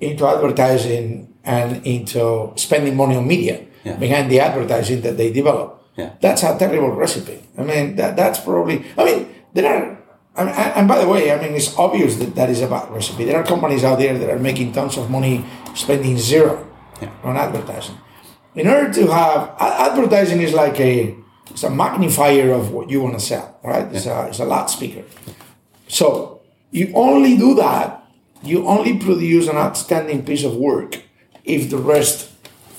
into 0.00 0.26
advertising 0.26 1.32
and 1.44 1.84
into 1.86 2.52
spending 2.56 2.96
money 2.96 3.16
on 3.16 3.26
media 3.26 3.60
Yeah. 3.84 3.96
behind 3.96 4.30
the 4.30 4.40
advertising 4.40 5.00
that 5.02 5.16
they 5.16 5.30
develop. 5.32 5.82
Yeah. 5.96 6.10
That's 6.20 6.42
a 6.42 6.56
terrible 6.58 6.90
recipe. 6.90 7.38
I 7.56 7.62
mean, 7.62 7.96
that, 7.96 8.16
that's 8.16 8.40
probably, 8.40 8.84
I 8.98 9.04
mean, 9.04 9.26
there 9.54 9.66
are, 9.72 9.98
and, 10.36 10.48
and 10.50 10.88
by 10.88 10.98
the 10.98 11.08
way, 11.08 11.30
I 11.32 11.40
mean, 11.40 11.54
it's 11.54 11.76
obvious 11.78 12.16
that 12.16 12.34
that 12.34 12.50
is 12.50 12.60
a 12.60 12.66
bad 12.68 12.90
recipe. 12.90 13.24
There 13.24 13.36
are 13.36 13.44
companies 13.44 13.84
out 13.84 13.98
there 13.98 14.16
that 14.18 14.28
are 14.30 14.38
making 14.38 14.72
tons 14.72 14.96
of 14.96 15.10
money 15.10 15.44
spending 15.74 16.18
zero 16.18 16.66
Yeah. 17.00 17.10
on 17.22 17.36
advertising. 17.36 17.96
In 18.54 18.68
order 18.68 18.92
to 18.92 19.06
have, 19.12 19.54
advertising 19.60 20.40
is 20.40 20.52
like 20.54 20.78
a, 20.80 21.16
it's 21.50 21.62
a 21.64 21.70
magnifier 21.70 22.52
of 22.52 22.72
what 22.72 22.88
you 22.90 23.00
want 23.02 23.14
to 23.14 23.20
sell, 23.20 23.58
right? 23.64 23.86
It's, 23.92 24.06
a, 24.06 24.26
it's 24.28 24.38
a 24.38 24.44
loudspeaker. 24.44 25.04
So 25.88 26.40
you 26.70 26.92
only 26.94 27.36
do 27.36 27.54
that, 27.56 28.04
you 28.42 28.66
only 28.66 28.98
produce 28.98 29.48
an 29.48 29.56
outstanding 29.56 30.24
piece 30.24 30.44
of 30.44 30.54
work 30.56 31.02
if 31.44 31.70
the 31.70 31.78
rest 31.78 32.30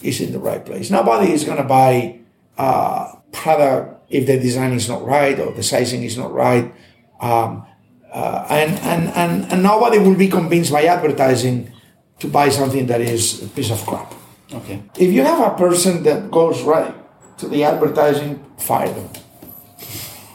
is 0.02 0.22
in 0.22 0.32
the 0.32 0.40
right 0.40 0.64
place. 0.66 0.90
Nobody 0.92 1.32
is 1.32 1.44
going 1.44 1.58
to 1.58 1.64
buy 1.64 2.20
uh, 2.58 3.12
a 3.16 3.22
product 3.32 4.06
if 4.10 4.28
the 4.28 4.40
design 4.40 4.74
is 4.74 4.88
not 4.88 5.06
right 5.06 5.38
or 5.40 5.52
the 5.52 5.64
sizing 5.64 6.04
is 6.04 6.18
not 6.18 6.32
right. 6.34 6.74
Um, 7.20 7.66
uh, 8.12 8.48
and, 8.50 8.80
and, 8.80 9.10
and, 9.10 9.52
and 9.52 9.64
nobody 9.64 10.00
will 10.00 10.16
be 10.16 10.30
convinced 10.30 10.72
by 10.72 10.84
advertising 10.86 11.72
to 12.20 12.28
buy 12.28 12.50
something 12.50 12.86
that 12.88 13.02
is 13.02 13.44
a 13.44 13.48
piece 13.50 13.72
of 13.72 13.86
crap. 13.86 14.14
Okay. 14.54 14.84
If 14.98 15.12
you 15.12 15.24
have 15.24 15.54
a 15.54 15.58
person 15.58 16.04
that 16.04 16.32
goes 16.32 16.62
right 16.62 16.96
to 17.40 17.48
the 17.48 17.64
advertising, 17.64 18.44
fire 18.58 18.90
them. 18.90 19.10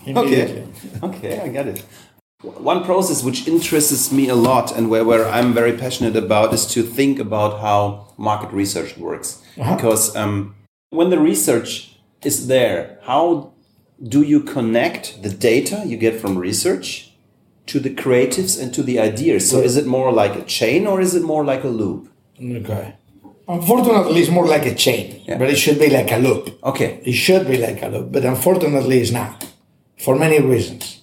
Immediately. 0.05 0.67
Okay, 1.03 1.41
I 1.45 1.49
get 1.49 1.69
it. 1.69 1.85
One 2.43 2.85
process 2.85 3.23
which 3.23 3.47
interests 3.47 4.11
me 4.11 4.29
a 4.29 4.35
lot 4.35 4.77
and 4.77 4.91
where, 4.91 5.05
where 5.05 5.29
I'm 5.29 5.53
very 5.53 5.77
passionate 5.77 6.17
about 6.17 6.55
is 6.55 6.67
to 6.69 6.83
think 6.83 7.19
about 7.19 7.61
how 7.61 8.13
market 8.17 8.51
research 8.53 8.97
works. 8.97 9.43
Uh-huh. 9.59 9.77
Because 9.77 10.17
um, 10.17 10.55
when 10.91 11.11
the 11.11 11.19
research 11.19 11.97
is 12.25 12.47
there, 12.47 12.99
how 13.03 13.53
do 14.03 14.23
you 14.23 14.41
connect 14.41 15.23
the 15.23 15.29
data 15.31 15.83
you 15.87 15.97
get 15.97 16.21
from 16.21 16.39
research 16.39 17.13
to 17.67 17.79
the 17.81 17.91
creatives 17.95 18.61
and 18.61 18.73
to 18.75 18.83
the 18.83 18.99
ideas? 18.99 19.49
So 19.51 19.59
is 19.61 19.77
it 19.77 19.87
more 19.87 20.11
like 20.13 20.35
a 20.37 20.45
chain 20.45 20.87
or 20.87 21.01
is 21.01 21.15
it 21.15 21.23
more 21.23 21.45
like 21.45 21.65
a 21.65 21.69
loop? 21.69 22.09
Okay. 22.43 22.95
Unfortunately, 23.49 24.21
it's 24.21 24.31
more 24.31 24.47
like 24.47 24.65
a 24.65 24.75
chain, 24.75 25.23
Yeah. 25.27 25.37
but 25.39 25.51
it 25.51 25.57
should 25.57 25.79
be 25.79 25.91
like 25.91 26.11
a 26.13 26.19
loop. 26.19 26.59
Okay. 26.65 27.01
It 27.05 27.13
should 27.13 27.47
be 27.49 27.59
like 27.59 27.83
a 27.83 27.89
loop, 27.89 28.13
but 28.13 28.25
unfortunately, 28.25 29.01
it's 29.01 29.11
not. 29.13 29.47
for 29.99 30.17
many 30.17 30.41
reasons. 30.41 31.03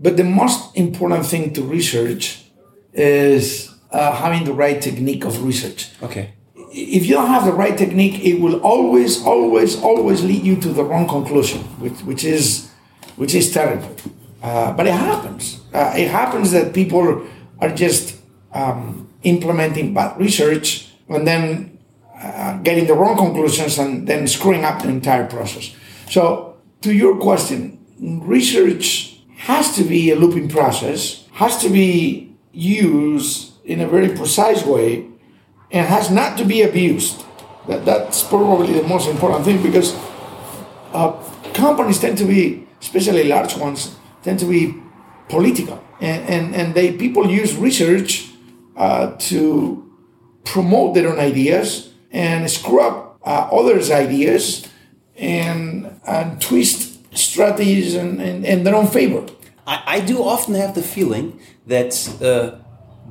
But 0.00 0.16
the 0.16 0.24
most 0.24 0.74
important 0.74 1.26
thing 1.26 1.52
to 1.52 1.60
research 1.62 2.44
is 2.94 3.68
uh, 3.90 4.12
having 4.22 4.44
the 4.44 4.54
right 4.54 4.80
technique 4.80 5.24
of 5.26 5.44
research. 5.44 5.90
Okay. 6.02 6.32
If 6.70 7.06
you 7.06 7.14
don't 7.14 7.28
have 7.28 7.44
the 7.44 7.52
right 7.52 7.76
technique, 7.76 8.24
it 8.24 8.40
will 8.40 8.60
always, 8.60 9.24
always, 9.24 9.80
always 9.80 10.22
lead 10.22 10.42
you 10.42 10.56
to 10.56 10.68
the 10.68 10.84
wrong 10.84 11.08
conclusion, 11.08 11.60
which, 11.80 12.00
which 12.02 12.24
is, 12.24 12.70
which 13.16 13.34
is 13.34 13.52
terrible. 13.52 13.94
Uh, 14.42 14.72
but 14.72 14.86
it 14.86 14.92
happens. 14.92 15.60
Uh, 15.72 15.92
it 15.96 16.08
happens 16.08 16.52
that 16.52 16.74
people 16.74 17.26
are 17.60 17.70
just 17.70 18.16
um, 18.52 19.08
implementing 19.22 19.94
bad 19.94 20.18
research 20.18 20.90
and 21.08 21.26
then 21.26 21.78
uh, 22.20 22.58
getting 22.58 22.86
the 22.86 22.94
wrong 22.94 23.16
conclusions 23.16 23.78
and 23.78 24.06
then 24.06 24.26
screwing 24.26 24.64
up 24.64 24.82
the 24.82 24.88
entire 24.88 25.26
process. 25.26 25.74
So, 26.10 26.56
to 26.82 26.92
your 26.92 27.18
question, 27.18 27.84
research 27.98 29.20
has 29.36 29.74
to 29.76 29.84
be 29.84 30.10
a 30.10 30.16
looping 30.16 30.48
process, 30.48 31.24
has 31.32 31.60
to 31.62 31.68
be 31.68 32.36
used 32.52 33.52
in 33.64 33.80
a 33.80 33.88
very 33.88 34.08
precise 34.08 34.64
way, 34.64 35.07
and 35.70 35.86
has 35.86 36.10
not 36.10 36.38
to 36.38 36.44
be 36.44 36.62
abused. 36.62 37.24
That, 37.68 37.84
that's 37.84 38.22
probably 38.22 38.72
the 38.72 38.86
most 38.88 39.08
important 39.08 39.44
thing 39.44 39.62
because 39.62 39.94
uh, 40.92 41.12
companies 41.52 41.98
tend 41.98 42.16
to 42.18 42.24
be, 42.24 42.66
especially 42.80 43.24
large 43.24 43.56
ones, 43.56 43.96
tend 44.22 44.38
to 44.38 44.46
be 44.46 44.74
political, 45.28 45.82
and 46.00 46.22
and, 46.28 46.54
and 46.54 46.74
they 46.74 46.92
people 46.92 47.28
use 47.28 47.54
research 47.56 48.30
uh, 48.76 49.12
to 49.28 49.84
promote 50.44 50.94
their 50.94 51.08
own 51.08 51.18
ideas 51.18 51.92
and 52.10 52.50
screw 52.50 52.80
up 52.80 53.20
uh, 53.26 53.48
others' 53.52 53.90
ideas 53.90 54.66
and 55.16 56.00
and 56.06 56.40
twist 56.40 56.98
strategies 57.16 57.94
in, 57.94 58.20
in, 58.20 58.64
their 58.64 58.74
own 58.74 58.86
favor. 58.86 59.26
I, 59.66 59.82
I 59.86 60.00
do 60.00 60.22
often 60.22 60.54
have 60.54 60.74
the 60.74 60.82
feeling 60.82 61.40
that 61.66 61.92
uh, 62.22 62.58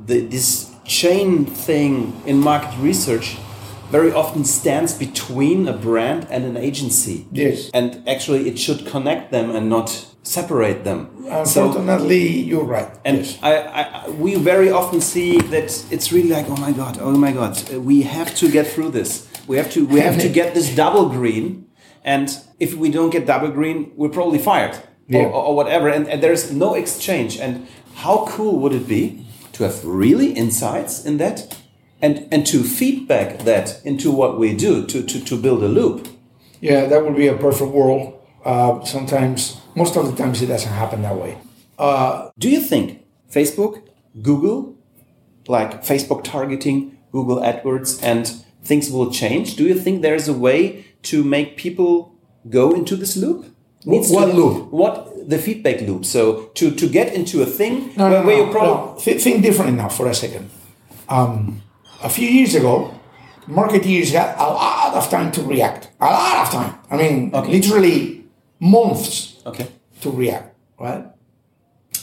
the, 0.05 0.21
this 0.21 0.66
chain 0.87 1.45
thing 1.45 2.19
in 2.25 2.39
market 2.39 2.75
research 2.79 3.37
very 3.91 4.11
often 4.11 4.43
stands 4.43 4.93
between 4.93 5.67
a 5.67 5.73
brand 5.73 6.27
and 6.29 6.43
an 6.45 6.57
agency. 6.57 7.25
Yes. 7.31 7.69
And 7.73 8.03
actually, 8.07 8.49
it 8.49 8.57
should 8.59 8.85
connect 8.85 9.31
them 9.31 9.49
and 9.55 9.69
not 9.69 10.05
separate 10.23 10.83
them. 10.83 11.09
So, 11.45 11.71
you're 12.11 12.63
right. 12.65 12.89
and 13.05 13.17
yes. 13.17 13.37
I, 13.41 13.55
I, 13.55 14.09
we 14.09 14.35
very 14.35 14.71
often 14.71 14.99
see 14.99 15.39
that 15.39 15.85
it's 15.91 16.11
really 16.11 16.29
like, 16.29 16.49
oh 16.49 16.57
my 16.57 16.71
god, 16.73 16.97
oh 16.99 17.11
my 17.11 17.31
god, 17.31 17.53
we 17.73 18.01
have 18.03 18.35
to 18.35 18.51
get 18.51 18.67
through 18.67 18.91
this. 18.91 19.27
We 19.47 19.55
have 19.57 19.71
to, 19.71 19.85
we 19.85 20.01
have 20.01 20.19
to 20.19 20.29
get 20.39 20.53
this 20.53 20.75
double 20.75 21.07
green, 21.09 21.67
and 22.03 22.29
if 22.59 22.73
we 22.75 22.89
don't 22.89 23.09
get 23.09 23.25
double 23.25 23.49
green, 23.49 23.91
we're 23.95 24.09
probably 24.09 24.39
fired 24.39 24.77
Yeah. 25.07 25.23
or, 25.23 25.31
or 25.47 25.55
whatever. 25.55 25.87
And, 25.89 26.07
and 26.09 26.21
there's 26.21 26.51
no 26.51 26.73
exchange. 26.75 27.37
And 27.37 27.67
how 27.95 28.25
cool 28.27 28.59
would 28.59 28.73
it 28.73 28.87
be 28.87 29.25
to 29.57 29.63
have 29.63 29.83
really 29.83 30.31
insights 30.33 31.05
in 31.05 31.17
that, 31.17 31.57
and 32.01 32.27
and 32.31 32.45
to 32.47 32.63
feedback 32.63 33.39
that 33.39 33.81
into 33.83 34.11
what 34.11 34.39
we 34.39 34.55
do 34.55 34.85
to 34.85 35.01
to, 35.03 35.19
to 35.25 35.35
build 35.37 35.63
a 35.63 35.67
loop. 35.67 36.07
Yeah, 36.61 36.85
that 36.87 37.03
would 37.03 37.15
be 37.15 37.27
a 37.27 37.35
perfect 37.37 37.71
world. 37.71 38.13
Uh, 38.45 38.83
sometimes, 38.85 39.59
most 39.75 39.95
of 39.97 40.05
the 40.09 40.15
times, 40.15 40.41
it 40.41 40.47
doesn't 40.47 40.71
happen 40.73 41.01
that 41.01 41.15
way. 41.15 41.37
Do 42.39 42.49
you 42.49 42.61
think 42.61 43.03
Facebook, 43.31 43.81
Google, 44.21 44.75
like 45.47 45.83
Facebook 45.83 46.23
targeting, 46.23 46.97
Google 47.11 47.37
AdWords, 47.37 48.01
and 48.01 48.27
things 48.63 48.89
will 48.91 49.11
change? 49.11 49.55
Do 49.55 49.63
you 49.63 49.75
think 49.75 50.01
there 50.01 50.15
is 50.15 50.27
a 50.27 50.33
way 50.33 50.85
to 51.03 51.23
make 51.23 51.57
people 51.57 52.13
go 52.49 52.73
into 52.73 52.95
this 52.95 53.15
loop? 53.17 53.45
Needs 53.85 54.09
to- 54.09 54.15
what 54.15 54.33
loop? 54.35 54.71
What 54.71 55.16
the 55.27 55.37
feedback 55.37 55.81
loop? 55.81 56.05
So 56.05 56.49
to 56.55 56.71
to 56.71 56.89
get 56.89 57.13
into 57.13 57.41
a 57.41 57.45
thing 57.45 57.93
No, 57.95 58.09
where, 58.09 58.19
no, 58.21 58.25
where 58.25 58.37
no, 58.37 58.45
you 58.45 58.51
probably 58.51 58.93
no. 58.93 58.99
Th- 58.99 59.21
think 59.21 59.43
differently 59.43 59.75
now 59.75 59.89
for 59.89 60.07
a 60.07 60.13
second. 60.13 60.49
Um, 61.09 61.61
a 62.03 62.09
few 62.09 62.27
years 62.27 62.55
ago, 62.55 62.93
marketeers 63.47 64.11
had 64.11 64.35
a 64.37 64.49
lot 64.49 64.93
of 64.93 65.09
time 65.09 65.31
to 65.31 65.41
react. 65.41 65.91
A 65.99 66.05
lot 66.05 66.47
of 66.47 66.53
time. 66.53 66.75
I 66.91 66.97
mean, 66.97 67.31
literally 67.31 68.25
months 68.59 69.41
okay. 69.45 69.67
to 70.01 70.11
react, 70.11 70.55
right? 70.79 71.05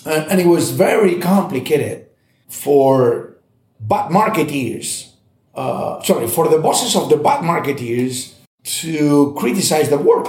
And, 0.06 0.30
and 0.30 0.40
it 0.40 0.46
was 0.46 0.70
very 0.70 1.18
complicated 1.20 2.06
for 2.48 3.36
bad 3.80 4.10
marketeers, 4.10 5.12
uh, 5.54 6.02
sorry, 6.02 6.26
for 6.28 6.48
the 6.48 6.58
bosses 6.58 6.96
of 6.96 7.08
the 7.08 7.16
bad 7.16 7.42
marketeers 7.42 8.34
to 8.64 9.34
criticize 9.38 9.90
the 9.90 9.98
work 9.98 10.28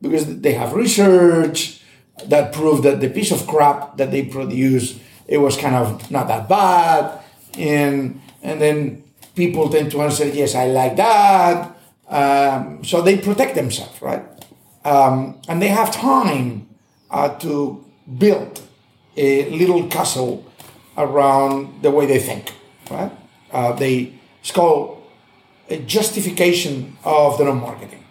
because 0.00 0.40
they 0.40 0.52
have 0.52 0.72
research 0.72 1.81
that 2.28 2.52
proved 2.52 2.82
that 2.84 3.00
the 3.00 3.08
piece 3.08 3.30
of 3.30 3.46
crap 3.46 3.96
that 3.96 4.10
they 4.10 4.24
produce 4.24 4.98
it 5.26 5.38
was 5.38 5.56
kind 5.56 5.74
of 5.74 6.10
not 6.10 6.28
that 6.28 6.48
bad 6.48 7.20
and 7.58 8.20
and 8.42 8.60
then 8.60 9.02
people 9.34 9.68
tend 9.68 9.90
to 9.90 10.02
answer 10.02 10.26
yes 10.26 10.54
i 10.54 10.66
like 10.66 10.96
that 10.96 11.76
um, 12.08 12.84
so 12.84 13.00
they 13.00 13.16
protect 13.16 13.54
themselves 13.54 14.00
right 14.02 14.22
um, 14.84 15.40
and 15.48 15.62
they 15.62 15.68
have 15.68 15.92
time 15.92 16.68
uh, 17.10 17.28
to 17.38 17.84
build 18.18 18.60
a 19.16 19.48
little 19.50 19.86
castle 19.88 20.44
around 20.96 21.82
the 21.82 21.90
way 21.90 22.06
they 22.06 22.18
think, 22.18 22.54
right? 22.90 23.12
Uh, 23.50 23.72
they 23.72 24.18
it's 24.40 24.50
called 24.50 25.02
a 25.68 25.78
justification 25.78 26.96
of 27.04 27.38
the 27.38 27.44
own 27.46 27.60
marketing. 27.60 28.01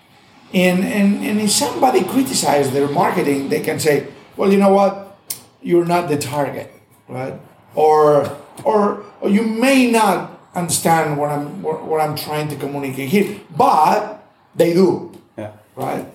And, 0.54 0.84
and, 0.84 1.24
and 1.24 1.40
if 1.40 1.52
somebody 1.52 2.04
criticizes 2.04 2.74
their 2.74 2.88
marketing, 2.90 3.50
they 3.50 3.62
can 3.62 3.80
say, 3.80 4.08
well, 4.36 4.52
you 4.52 4.58
know 4.58 4.74
what? 4.74 5.18
You're 5.62 5.86
not 5.86 6.10
the 6.10 6.18
target, 6.18 6.72
right? 7.08 7.36
Or, 7.76 8.38
or, 8.66 9.06
or 9.22 9.30
you 9.30 9.44
may 9.44 9.90
not 9.90 10.40
understand 10.54 11.18
what 11.18 11.30
I'm, 11.30 11.62
what, 11.62 11.86
what 11.86 12.02
I'm 12.02 12.16
trying 12.18 12.50
to 12.50 12.56
communicate 12.58 13.10
here, 13.10 13.40
but 13.56 14.22
they 14.56 14.74
do 14.74 15.18
Yeah. 15.38 15.52
right? 15.76 16.06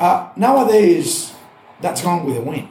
Uh, 0.00 0.30
nowadays, 0.36 1.34
that's 1.80 2.00
gone 2.02 2.24
with 2.24 2.36
the 2.36 2.40
wind. 2.40 2.68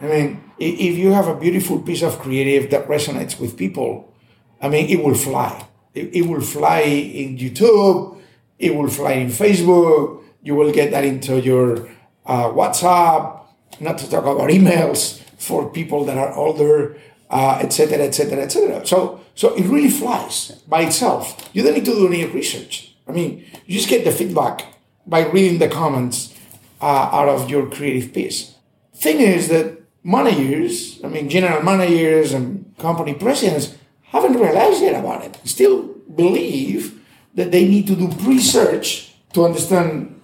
I 0.00 0.06
mean, 0.06 0.44
if 0.58 0.96
you 0.96 1.10
have 1.12 1.26
a 1.26 1.34
beautiful 1.34 1.80
piece 1.80 2.02
of 2.02 2.18
creative 2.20 2.70
that 2.70 2.86
resonates 2.86 3.40
with 3.40 3.56
people, 3.56 4.12
I 4.60 4.68
mean, 4.68 4.88
it 4.88 5.02
will 5.02 5.14
fly. 5.16 5.66
It, 5.94 6.14
it 6.14 6.22
will 6.26 6.40
fly 6.40 6.80
in 6.82 7.36
YouTube. 7.36 8.18
It 8.58 8.74
will 8.76 8.88
fly 8.88 9.12
in 9.12 9.28
Facebook. 9.28 10.21
You 10.42 10.54
will 10.54 10.72
get 10.72 10.90
that 10.90 11.04
into 11.04 11.40
your 11.40 11.88
uh, 12.26 12.48
WhatsApp. 12.48 13.40
Not 13.80 13.98
to 13.98 14.10
talk 14.10 14.24
about 14.24 14.50
emails 14.50 15.20
for 15.38 15.70
people 15.70 16.04
that 16.04 16.18
are 16.18 16.34
older, 16.34 16.96
etc., 17.30 17.98
etc., 17.98 18.04
cetera, 18.04 18.04
et 18.04 18.12
cetera, 18.12 18.44
et 18.44 18.52
cetera. 18.52 18.86
So, 18.86 19.20
so 19.34 19.54
it 19.54 19.64
really 19.64 19.90
flies 19.90 20.52
by 20.68 20.82
itself. 20.82 21.50
You 21.52 21.62
don't 21.62 21.74
need 21.74 21.86
to 21.86 21.92
do 21.92 22.06
any 22.06 22.26
research. 22.26 22.94
I 23.08 23.12
mean, 23.12 23.44
you 23.66 23.78
just 23.78 23.88
get 23.88 24.04
the 24.04 24.12
feedback 24.12 24.66
by 25.06 25.26
reading 25.26 25.58
the 25.58 25.68
comments 25.68 26.38
uh, 26.80 27.08
out 27.12 27.28
of 27.28 27.50
your 27.50 27.68
creative 27.68 28.12
piece. 28.12 28.54
Thing 28.94 29.20
is 29.20 29.48
that 29.48 29.80
managers, 30.04 31.00
I 31.02 31.08
mean, 31.08 31.28
general 31.28 31.62
managers 31.62 32.32
and 32.32 32.74
company 32.78 33.14
presidents 33.14 33.74
haven't 34.02 34.34
realized 34.34 34.82
yet 34.82 35.00
about 35.00 35.24
it. 35.24 35.40
Still 35.44 35.94
believe 36.14 37.00
that 37.34 37.50
they 37.50 37.66
need 37.66 37.86
to 37.86 37.96
do 37.96 38.08
research 38.20 39.14
to 39.32 39.44
understand 39.44 40.20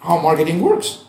how 0.00 0.18
marketing 0.20 0.60
works. 0.60 1.04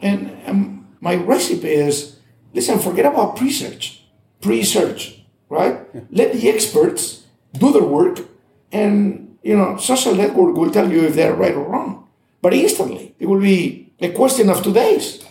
And 0.00 0.36
um, 0.46 0.86
my 1.00 1.14
recipe 1.14 1.68
is 1.68 2.16
listen, 2.54 2.78
forget 2.78 3.06
about 3.06 3.36
pre-search, 3.36 4.02
pre-search, 4.40 5.22
right? 5.48 5.86
Let 6.10 6.32
the 6.32 6.48
experts 6.48 7.24
do 7.52 7.72
their 7.72 7.84
work, 7.84 8.20
and 8.72 9.38
you 9.42 9.56
know, 9.56 9.76
social 9.76 10.14
network 10.14 10.56
will 10.56 10.70
tell 10.70 10.90
you 10.90 11.04
if 11.04 11.14
they're 11.14 11.34
right 11.34 11.54
or 11.54 11.64
wrong. 11.64 12.08
But 12.42 12.54
instantly, 12.54 13.14
it 13.18 13.26
will 13.26 13.40
be 13.40 13.92
a 14.00 14.10
question 14.12 14.48
of 14.48 14.62
two 14.62 14.72
days 14.72 15.24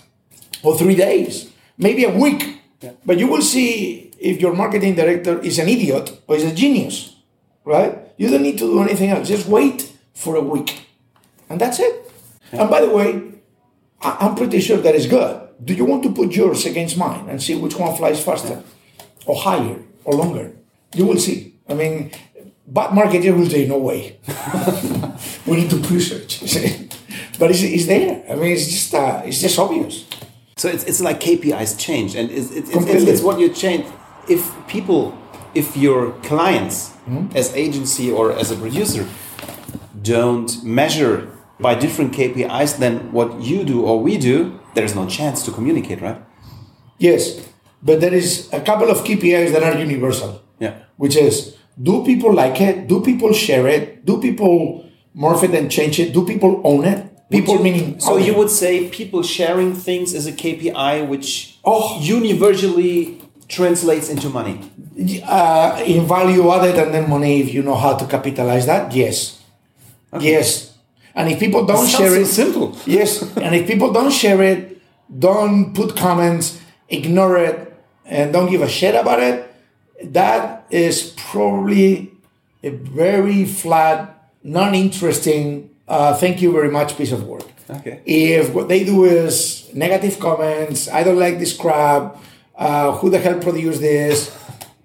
or 0.63 0.77
three 0.77 0.95
days, 0.95 1.51
maybe 1.77 2.03
a 2.03 2.15
week. 2.15 2.61
But 3.05 3.19
you 3.19 3.27
will 3.27 3.41
see 3.41 4.11
if 4.19 4.39
your 4.39 4.53
marketing 4.53 4.95
director 4.95 5.39
is 5.39 5.59
an 5.59 5.67
idiot 5.67 6.21
or 6.27 6.35
is 6.35 6.43
a 6.43 6.53
genius, 6.53 7.15
right? 7.65 7.97
You 8.17 8.29
don't 8.29 8.43
need 8.43 8.57
to 8.59 8.65
do 8.65 8.81
anything 8.81 9.09
else. 9.09 9.27
Just 9.27 9.47
wait 9.47 9.91
for 10.13 10.35
a 10.35 10.41
week, 10.41 10.87
and 11.49 11.59
that's 11.59 11.79
it. 11.79 12.08
And 12.51 12.69
by 12.69 12.81
the 12.81 12.89
way, 12.89 13.21
I- 14.01 14.17
I'm 14.21 14.35
pretty 14.35 14.59
sure 14.59 14.77
that 14.77 14.95
is 14.95 15.05
good. 15.07 15.41
Do 15.63 15.73
you 15.73 15.85
want 15.85 16.03
to 16.03 16.11
put 16.11 16.31
yours 16.35 16.65
against 16.65 16.97
mine 16.97 17.25
and 17.29 17.41
see 17.41 17.55
which 17.55 17.75
one 17.77 17.95
flies 17.95 18.21
faster, 18.23 18.63
or 19.25 19.35
higher, 19.35 19.75
or 20.05 20.13
longer? 20.15 20.51
You 20.95 21.05
will 21.05 21.17
see. 21.19 21.53
I 21.67 21.73
mean, 21.73 22.11
bad 22.67 22.91
marketer 22.91 23.35
will 23.37 23.49
say, 23.49 23.67
"No 23.67 23.77
way. 23.77 24.17
we 25.45 25.57
need 25.57 25.69
to 25.69 25.77
research." 25.93 26.39
but 27.39 27.51
it's, 27.51 27.61
it's 27.61 27.85
there. 27.87 28.23
I 28.29 28.35
mean, 28.35 28.51
it's 28.53 28.67
just 28.67 28.93
uh, 28.95 29.21
it's 29.25 29.41
just 29.41 29.59
obvious. 29.59 30.05
So 30.55 30.67
it's, 30.69 30.83
it's 30.85 31.01
like 31.01 31.19
KPIs 31.21 31.77
change, 31.77 32.15
and 32.15 32.29
it's, 32.31 32.51
it's, 32.51 32.69
it's, 32.69 32.85
it's, 32.85 33.03
it's 33.11 33.21
what 33.21 33.39
you 33.39 33.49
change. 33.49 33.85
If 34.29 34.49
people, 34.67 35.17
if 35.53 35.75
your 35.77 36.11
clients, 36.23 36.91
as 37.35 37.53
agency 37.55 38.11
or 38.11 38.31
as 38.31 38.51
a 38.51 38.55
producer, 38.55 39.05
don't 40.01 40.63
measure 40.63 41.31
by 41.59 41.75
different 41.75 42.13
KPIs 42.13 42.77
than 42.79 43.11
what 43.11 43.41
you 43.41 43.63
do 43.63 43.85
or 43.85 43.99
we 44.01 44.17
do, 44.17 44.59
there's 44.75 44.95
no 44.95 45.05
chance 45.07 45.43
to 45.45 45.51
communicate, 45.51 46.01
right? 46.01 46.21
Yes, 46.97 47.47
but 47.83 47.99
there 48.01 48.13
is 48.13 48.49
a 48.53 48.61
couple 48.61 48.89
of 48.89 49.03
KPIs 49.03 49.51
that 49.53 49.63
are 49.63 49.77
universal, 49.77 50.41
Yeah. 50.59 50.73
which 50.97 51.15
is 51.15 51.55
do 51.81 52.03
people 52.03 52.33
like 52.33 52.59
it? 52.61 52.87
Do 52.87 53.01
people 53.01 53.31
share 53.33 53.67
it? 53.67 54.05
Do 54.05 54.19
people 54.21 54.85
morph 55.15 55.43
it 55.43 55.51
and 55.55 55.71
change 55.71 55.99
it? 55.99 56.13
Do 56.13 56.25
people 56.25 56.61
own 56.63 56.85
it? 56.85 57.05
People 57.31 57.55
you- 57.57 57.63
meaning 57.63 57.99
So 57.99 58.17
you 58.17 58.33
it. 58.33 58.37
would 58.37 58.49
say 58.49 58.87
people 58.89 59.21
sharing 59.23 59.73
things 59.75 60.13
is 60.13 60.25
a 60.27 60.31
KPI 60.33 61.01
which 61.07 61.59
Oh. 61.63 61.97
universally 62.01 63.21
translates 63.47 64.09
into 64.09 64.29
money. 64.29 64.59
uh, 65.23 65.81
in 65.85 66.05
value 66.05 66.51
added 66.51 66.75
and 66.75 66.93
then 66.93 67.09
money 67.09 67.39
if 67.39 67.53
you 67.53 67.61
know 67.63 67.75
how 67.75 67.93
to 67.95 68.03
capitalize 68.05 68.65
that 68.65 68.91
yes 68.93 69.39
yes 70.19 70.68
and 71.15 71.29
if 71.29 71.39
people 71.39 71.65
don't 71.65 71.87
share 71.87 72.09
so 72.09 72.21
it 72.21 72.25
simple. 72.25 72.77
yes 72.85 73.21
and 73.37 73.55
if 73.55 73.67
people 73.67 73.91
don't 73.91 74.11
share 74.11 74.41
it 74.41 74.81
don't 75.17 75.73
put 75.73 75.95
comments 75.95 76.59
ignore 76.89 77.37
it 77.37 77.73
and 78.05 78.33
don't 78.33 78.49
give 78.49 78.61
a 78.61 78.69
shit 78.69 78.95
about 78.95 79.19
it 79.19 79.45
that 80.03 80.65
is 80.69 81.13
probably 81.17 82.11
a 82.63 82.69
very 82.69 83.45
flat 83.45 84.31
non-interesting 84.43 85.69
uh, 85.87 86.13
thank 86.15 86.41
you 86.41 86.51
very 86.51 86.69
much 86.69 86.97
piece 86.97 87.11
of 87.11 87.25
work 87.27 87.43
Okay. 87.69 88.01
if 88.05 88.51
what 88.53 88.67
they 88.67 88.83
do 88.83 89.05
is 89.05 89.69
negative 89.75 90.19
comments, 90.19 90.87
I 90.89 91.03
don't 91.03 91.19
like 91.19 91.37
this 91.37 91.55
crap, 91.55 92.17
uh, 92.57 92.91
who 92.93 93.09
the 93.09 93.19
hell 93.19 93.39
produced 93.39 93.79
this, 93.79 94.35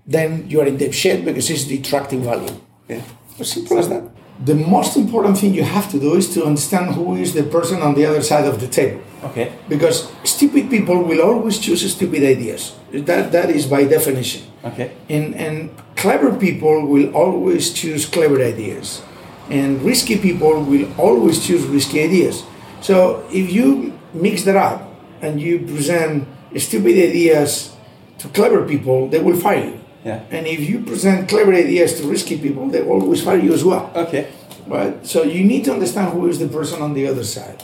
then 0.07 0.49
you 0.51 0.61
are 0.61 0.67
in 0.67 0.77
deep 0.77 0.93
shit 0.93 1.25
because 1.25 1.49
it's 1.49 1.65
detracting 1.65 2.23
value. 2.23 2.55
Yeah. 2.89 3.01
As 3.39 3.51
simple 3.51 3.79
as 3.79 3.89
that. 3.89 4.05
The 4.42 4.55
most 4.55 4.97
important 4.97 5.38
thing 5.38 5.55
you 5.55 5.62
have 5.62 5.90
to 5.92 6.01
do 6.01 6.14
is 6.14 6.33
to 6.35 6.44
understand 6.44 6.94
who 6.94 7.14
is 7.14 7.35
the 7.35 7.44
person 7.44 7.83
on 7.83 7.94
the 7.94 8.05
other 8.05 8.23
side 8.23 8.47
of 8.47 8.61
the 8.61 8.66
table. 8.66 9.01
Okay. 9.23 9.53
Because 9.68 10.11
stupid 10.25 10.68
people 10.68 11.03
will 11.03 11.23
always 11.23 11.59
choose 11.59 11.81
stupid 11.94 12.25
ideas. 12.25 12.75
That, 12.92 13.31
that 13.33 13.51
is 13.51 13.66
by 13.66 13.85
definition. 13.85 14.42
Okay. 14.64 14.92
And, 15.09 15.35
and 15.37 15.70
clever 15.97 16.35
people 16.35 16.87
will 16.87 17.14
always 17.14 17.73
choose 17.73 18.07
clever 18.07 18.42
ideas. 18.42 19.03
And 19.51 19.81
risky 19.83 20.18
people 20.18 20.62
will 20.62 20.88
always 20.99 21.47
choose 21.47 21.64
risky 21.64 22.03
ideas. 22.03 22.42
So 22.81 23.27
if 23.31 23.53
you 23.53 23.99
mix 24.12 24.42
that 24.44 24.57
up 24.57 24.90
and 25.23 25.40
you 25.40 25.61
present 25.61 26.27
stupid 26.57 26.92
ideas 26.92 27.75
to 28.18 28.29
clever 28.29 28.66
people, 28.66 29.09
they 29.09 29.20
will 29.20 29.37
fire 29.37 29.64
you. 29.64 29.81
Yeah. 30.05 30.21
And 30.31 30.47
if 30.47 30.61
you 30.69 30.81
present 30.85 31.29
clever 31.29 31.55
ideas 31.55 31.99
to 32.01 32.07
risky 32.07 32.37
people, 32.38 32.69
they 32.69 32.83
always 32.85 33.23
fire 33.25 33.38
you 33.38 33.55
as 33.55 33.64
well 33.64 33.90
Okay. 33.97 34.29
right? 34.67 34.95
So 35.07 35.23
you 35.23 35.45
need 35.45 35.64
to 35.64 35.73
understand 35.73 36.12
who 36.12 36.29
is 36.29 36.38
the 36.38 36.49
person 36.49 36.83
on 36.83 36.93
the 36.95 37.07
other 37.09 37.25
side, 37.25 37.62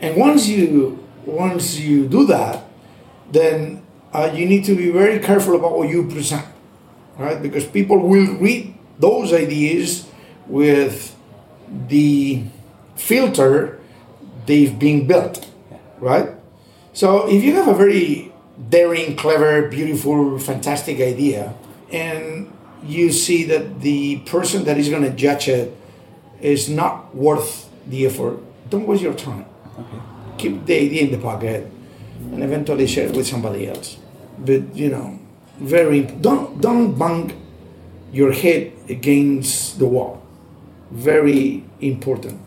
and 0.00 0.16
once 0.16 0.46
you 0.48 0.98
once 1.26 1.78
you 1.78 2.06
do 2.06 2.26
that, 2.26 2.64
then 3.30 3.82
uh, 4.12 4.30
you 4.34 4.46
need 4.46 4.64
to 4.66 4.74
be 4.76 4.90
very 4.90 5.18
careful 5.18 5.54
about 5.56 5.76
what 5.76 5.88
you 5.88 6.06
present, 6.06 6.46
right? 7.18 7.40
Because 7.42 7.66
people 7.66 7.98
will 7.98 8.34
read 8.38 8.74
those 8.98 9.32
ideas 9.32 10.06
with 10.46 11.14
the 11.88 12.42
filter 12.96 13.78
they've 14.46 14.78
been 14.78 15.06
built, 15.06 15.46
right? 15.98 16.30
So 16.92 17.28
if 17.28 17.42
you 17.42 17.54
have 17.54 17.68
a 17.68 17.74
very 17.74 18.30
daring, 18.68 19.16
clever, 19.16 19.68
beautiful, 19.68 20.38
fantastic 20.38 21.00
idea, 21.00 21.54
and 21.92 22.50
you 22.84 23.12
see 23.12 23.44
that 23.44 23.80
the 23.80 24.18
person 24.20 24.64
that 24.64 24.78
is 24.78 24.88
going 24.88 25.02
to 25.02 25.10
judge 25.10 25.48
it 25.48 25.76
is 26.40 26.68
not 26.68 27.14
worth 27.14 27.70
the 27.86 28.06
effort, 28.06 28.40
don't 28.70 28.86
waste 28.86 29.02
your 29.02 29.14
time. 29.14 29.46
Keep 30.38 30.66
the 30.66 30.76
idea 30.76 31.02
in 31.02 31.12
the 31.12 31.18
pocket 31.18 31.70
and 32.32 32.42
eventually 32.42 32.86
share 32.86 33.06
it 33.06 33.16
with 33.16 33.26
somebody 33.26 33.68
else. 33.68 33.98
But 34.38 34.74
you 34.74 34.88
know, 34.88 35.18
very 35.58 36.02
don't 36.02 36.60
don't 36.60 36.98
bang 36.98 37.38
your 38.12 38.32
head 38.32 38.72
against 38.88 39.78
the 39.78 39.86
wall. 39.86 40.22
Very 40.90 41.64
important. 41.80 42.40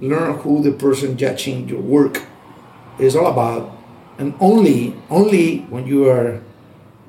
Learn 0.00 0.38
who 0.38 0.62
the 0.62 0.72
person 0.72 1.16
judging 1.16 1.68
your 1.68 1.80
work 1.80 2.22
is 2.98 3.16
all 3.16 3.26
about, 3.26 3.76
and 4.18 4.34
only 4.40 4.94
only 5.10 5.60
when 5.68 5.86
you 5.86 6.08
are 6.08 6.42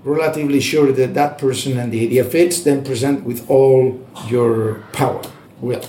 relatively 0.03 0.59
sure 0.59 0.91
that 0.91 1.13
that 1.13 1.37
person 1.37 1.77
and 1.77 1.91
the 1.91 2.05
idea 2.05 2.23
fits, 2.23 2.61
then 2.61 2.83
present 2.83 3.23
with 3.23 3.49
all 3.49 4.05
your 4.27 4.83
power, 4.93 5.21
will. 5.59 5.83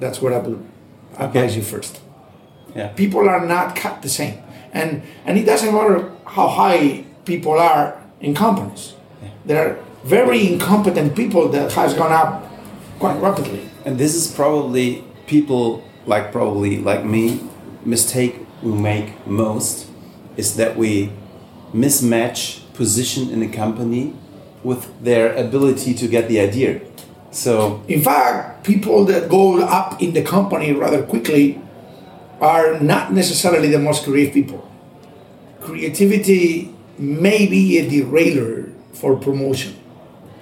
That's 0.00 0.20
what 0.20 0.32
I 0.32 0.38
would 0.38 0.64
advise 1.18 1.56
you 1.56 1.62
first. 1.62 2.00
Yeah. 2.74 2.88
People 2.88 3.28
are 3.28 3.44
not 3.44 3.74
cut 3.76 4.02
the 4.02 4.08
same, 4.08 4.38
and 4.72 5.02
and 5.24 5.38
it 5.38 5.46
doesn't 5.46 5.72
matter 5.72 6.12
how 6.26 6.48
high 6.48 7.04
people 7.24 7.52
are 7.52 8.02
in 8.20 8.34
companies. 8.34 8.94
Yeah. 9.22 9.30
There 9.46 9.68
are 9.68 9.78
very 10.04 10.46
incompetent 10.52 11.16
people 11.16 11.48
that 11.48 11.72
has 11.72 11.94
gone 11.94 12.12
up 12.12 12.46
quite 12.98 13.20
rapidly. 13.20 13.68
And 13.84 13.98
this 13.98 14.14
is 14.14 14.32
probably 14.32 15.04
people 15.26 15.82
like 16.06 16.32
probably 16.32 16.78
like 16.78 17.04
me 17.04 17.40
mistake 17.84 18.46
we 18.62 18.72
make 18.72 19.26
most 19.26 19.88
is 20.36 20.56
that 20.56 20.76
we 20.76 21.10
mismatch 21.74 22.62
position 22.76 23.30
in 23.30 23.42
a 23.42 23.48
company 23.48 24.14
with 24.62 24.88
their 25.02 25.34
ability 25.34 25.94
to 25.94 26.06
get 26.06 26.28
the 26.28 26.40
idea. 26.40 26.80
So 27.30 27.82
In 27.88 28.02
fact, 28.02 28.64
people 28.64 29.04
that 29.06 29.28
go 29.28 29.60
up 29.62 30.00
in 30.00 30.12
the 30.14 30.22
company 30.22 30.72
rather 30.72 31.02
quickly 31.02 31.60
are 32.40 32.80
not 32.80 33.12
necessarily 33.12 33.68
the 33.68 33.78
most 33.78 34.04
creative 34.04 34.32
people. 34.34 34.62
Creativity 35.60 36.74
may 36.98 37.46
be 37.46 37.78
a 37.78 37.88
derailer 37.88 38.72
for 38.92 39.16
promotion. 39.16 39.74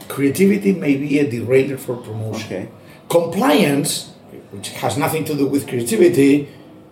Creativity 0.08 0.72
may 0.72 0.96
be 0.96 1.18
a 1.18 1.28
derailer 1.28 1.76
for 1.76 1.96
promotion. 1.96 2.46
Okay. 2.46 2.68
Compliance, 3.08 4.12
which 4.50 4.68
has 4.70 4.96
nothing 4.96 5.24
to 5.24 5.34
do 5.34 5.46
with 5.46 5.66
creativity, 5.66 6.48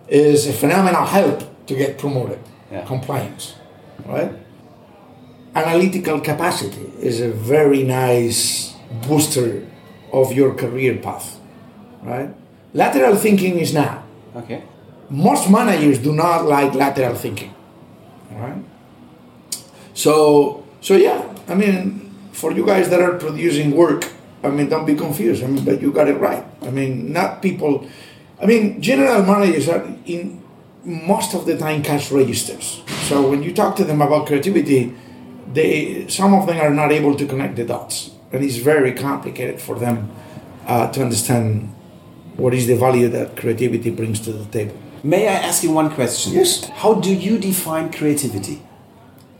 is 0.07 0.47
a 0.47 0.53
phenomenal 0.53 1.05
help 1.05 1.65
to 1.67 1.75
get 1.75 1.97
promoted. 1.97 2.39
Yeah. 2.71 2.85
Compliance, 2.85 3.55
right? 4.05 4.33
Analytical 5.55 6.19
capacity 6.19 6.91
is 6.99 7.21
a 7.21 7.29
very 7.29 7.83
nice 7.83 8.73
booster 9.07 9.65
of 10.11 10.33
your 10.33 10.55
career 10.55 10.97
path, 10.97 11.39
right? 12.01 12.29
Lateral 12.73 13.15
thinking 13.15 13.59
is 13.59 13.73
not. 13.73 14.03
okay. 14.35 14.63
Most 15.09 15.49
managers 15.49 15.99
do 15.99 16.11
not 16.13 16.45
like 16.45 16.73
lateral 16.73 17.13
thinking, 17.13 17.53
right? 18.31 18.57
So, 19.93 20.65
so 20.81 20.95
yeah, 20.95 21.21
I 21.47 21.53
mean, 21.53 22.09
for 22.31 22.51
you 22.51 22.65
guys 22.65 22.89
that 22.89 22.99
are 23.01 23.17
producing 23.19 23.75
work, 23.75 24.09
I 24.43 24.49
mean, 24.49 24.69
don't 24.69 24.85
be 24.85 24.95
confused. 24.95 25.43
I 25.43 25.47
mean, 25.47 25.63
but 25.63 25.81
you 25.81 25.91
got 25.91 26.07
it 26.07 26.15
right. 26.15 26.43
I 26.63 26.71
mean, 26.71 27.13
not 27.13 27.41
people. 27.41 27.87
I 28.41 28.45
mean, 28.45 28.81
general 28.81 29.23
managers 29.23 29.69
are 29.69 29.85
in 30.05 30.41
most 30.83 31.33
of 31.33 31.45
the 31.45 31.57
time 31.57 31.83
cash 31.83 32.11
registers. 32.11 32.81
So 33.03 33.29
when 33.29 33.43
you 33.43 33.53
talk 33.53 33.75
to 33.77 33.83
them 33.85 34.01
about 34.01 34.27
creativity, 34.27 34.95
they 35.53 36.07
some 36.07 36.33
of 36.33 36.47
them 36.47 36.57
are 36.59 36.73
not 36.73 36.91
able 36.91 37.15
to 37.15 37.25
connect 37.25 37.55
the 37.55 37.65
dots, 37.65 38.11
and 38.31 38.43
it's 38.43 38.57
very 38.57 38.93
complicated 38.93 39.61
for 39.61 39.77
them 39.77 40.11
uh, 40.67 40.91
to 40.91 41.01
understand 41.01 41.73
what 42.37 42.53
is 42.53 42.67
the 42.67 42.75
value 42.75 43.07
that 43.09 43.37
creativity 43.37 43.91
brings 43.91 44.19
to 44.21 44.33
the 44.33 44.45
table. 44.45 44.75
May 45.03 45.27
I 45.27 45.33
ask 45.33 45.63
you 45.63 45.71
one 45.71 45.91
question? 45.91 46.33
Yes. 46.33 46.67
How 46.69 46.93
do 46.95 47.13
you 47.13 47.37
define 47.37 47.91
creativity? 47.91 48.61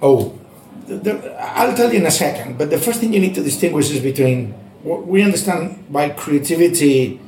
Oh, 0.02 0.38
the, 0.88 0.98
the, 0.98 1.42
I'll 1.42 1.76
tell 1.76 1.92
you 1.92 2.00
in 2.00 2.06
a 2.06 2.12
second. 2.12 2.58
But 2.58 2.70
the 2.70 2.78
first 2.78 3.00
thing 3.00 3.14
you 3.14 3.20
need 3.20 3.36
to 3.36 3.44
distinguish 3.44 3.90
is 3.90 4.02
between 4.02 4.52
what 4.84 5.08
we 5.08 5.24
understand 5.24 5.92
by 5.92 6.10
creativity 6.10 7.22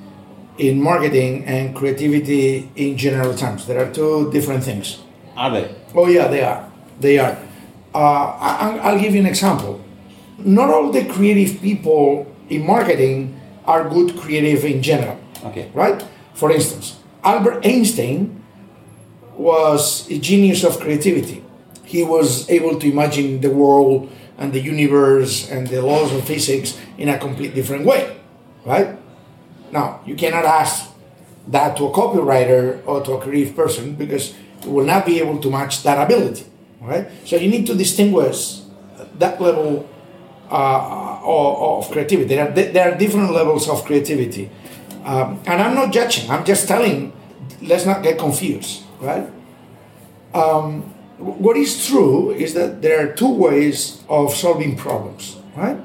in 0.58 0.82
marketing 0.82 1.46
and 1.46 1.76
creativity 1.76 2.70
in 2.76 2.98
general 2.98 3.34
terms. 3.34 3.66
There 3.68 3.80
are 3.80 3.92
two 3.92 4.32
different 4.32 4.64
things. 4.64 5.00
Are 5.36 5.52
they? 5.52 5.74
Oh 5.94 6.08
yeah, 6.08 6.28
they 6.28 6.44
are. 6.44 6.70
They 7.00 7.20
are. 7.20 7.38
Uh, 7.96 8.36
I'll 8.84 9.00
give 9.00 9.14
you 9.14 9.22
an 9.22 9.26
example. 9.26 9.80
Not 10.38 10.70
all 10.70 10.92
the 10.92 11.06
creative 11.06 11.62
people 11.62 12.28
in 12.50 12.68
marketing 12.68 13.40
are 13.64 13.88
good 13.88 14.18
creative 14.18 14.66
in 14.66 14.84
general. 14.84 15.18
Okay. 15.46 15.72
Right? 15.74 16.04
For 16.34 16.52
instance, 16.52 17.00
Albert 17.24 17.66
Einstein 17.66 18.44
was 19.38 20.12
a 20.12 20.20
genius 20.20 20.66
of 20.66 20.78
creativity. 20.82 21.42
He 21.86 22.04
was 22.04 22.50
able 22.50 22.78
to 22.80 22.92
imagine 22.92 23.40
the 23.40 23.50
world 23.50 24.12
and 24.38 24.52
the 24.52 24.60
universe 24.60 25.50
and 25.50 25.68
the 25.68 25.82
laws 25.82 26.12
of 26.12 26.26
physics 26.26 26.78
in 26.98 27.08
a 27.08 27.18
completely 27.18 27.56
different 27.56 27.86
way. 27.86 28.18
Right? 28.66 29.00
Now, 29.72 30.02
you 30.06 30.16
cannot 30.16 30.44
ask 30.44 30.92
that 31.48 31.78
to 31.78 31.86
a 31.86 31.92
copywriter 31.92 32.82
or 32.86 33.02
to 33.06 33.14
a 33.14 33.22
creative 33.22 33.56
person 33.56 33.96
because 33.96 34.36
you 34.66 34.72
will 34.72 34.84
not 34.84 35.06
be 35.06 35.20
able 35.20 35.40
to 35.40 35.50
match 35.50 35.84
that 35.84 35.96
ability. 36.04 36.46
Right? 36.86 37.10
So 37.26 37.36
you 37.36 37.50
need 37.50 37.66
to 37.68 37.74
distinguish 37.74 38.62
that 39.18 39.42
level 39.42 39.90
uh, 40.52 41.20
of, 41.24 41.86
of 41.86 41.92
creativity. 41.92 42.36
There 42.36 42.48
are, 42.48 42.52
there 42.52 42.94
are 42.94 42.98
different 42.98 43.32
levels 43.32 43.68
of 43.68 43.84
creativity. 43.84 44.52
Um, 45.04 45.42
and 45.46 45.62
I'm 45.62 45.76
not 45.76 45.92
judging, 45.94 46.30
I'm 46.30 46.46
just 46.46 46.68
telling, 46.68 47.14
let's 47.62 47.86
not 47.86 48.04
get 48.04 48.18
confused, 48.18 48.84
right? 49.00 49.30
Um, 50.34 50.82
what 51.18 51.58
is 51.58 51.88
true 51.88 52.32
is 52.32 52.54
that 52.56 52.82
there 52.82 53.08
are 53.08 53.14
two 53.14 53.34
ways 53.34 54.04
of 54.10 54.34
solving 54.34 54.76
problems, 54.76 55.38
right? 55.56 55.78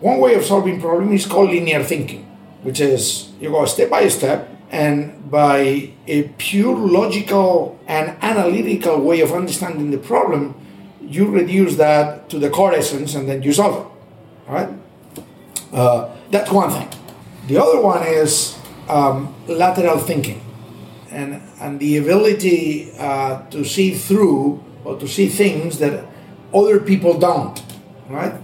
One 0.00 0.18
way 0.18 0.34
of 0.34 0.44
solving 0.44 0.80
problem 0.80 1.12
is 1.12 1.26
called 1.26 1.50
linear 1.50 1.84
thinking, 1.84 2.24
which 2.62 2.80
is 2.80 3.30
you 3.40 3.50
go 3.50 3.64
step 3.66 3.90
by 3.90 4.08
step 4.08 4.49
and 4.70 5.30
by 5.30 5.90
a 6.06 6.22
pure 6.38 6.76
logical 6.76 7.78
and 7.86 8.16
analytical 8.22 9.00
way 9.00 9.20
of 9.20 9.32
understanding 9.32 9.90
the 9.90 9.98
problem, 9.98 10.54
you 11.02 11.28
reduce 11.28 11.76
that 11.76 12.28
to 12.30 12.38
the 12.38 12.48
core 12.48 12.72
essence 12.72 13.14
and 13.14 13.28
then 13.28 13.42
you 13.42 13.52
solve 13.52 13.84
it, 13.84 14.50
right? 14.50 14.68
Uh, 15.72 16.14
that's 16.30 16.50
one 16.50 16.70
thing. 16.70 16.88
The 17.48 17.60
other 17.60 17.80
one 17.80 18.06
is 18.06 18.56
um, 18.88 19.34
lateral 19.48 19.98
thinking 19.98 20.40
and, 21.10 21.42
and 21.60 21.80
the 21.80 21.96
ability 21.96 22.92
uh, 22.98 23.42
to 23.50 23.64
see 23.64 23.94
through 23.94 24.62
or 24.84 24.98
to 24.98 25.08
see 25.08 25.28
things 25.28 25.78
that 25.78 26.04
other 26.54 26.80
people 26.80 27.18
don't, 27.18 27.60
right? 28.08 28.34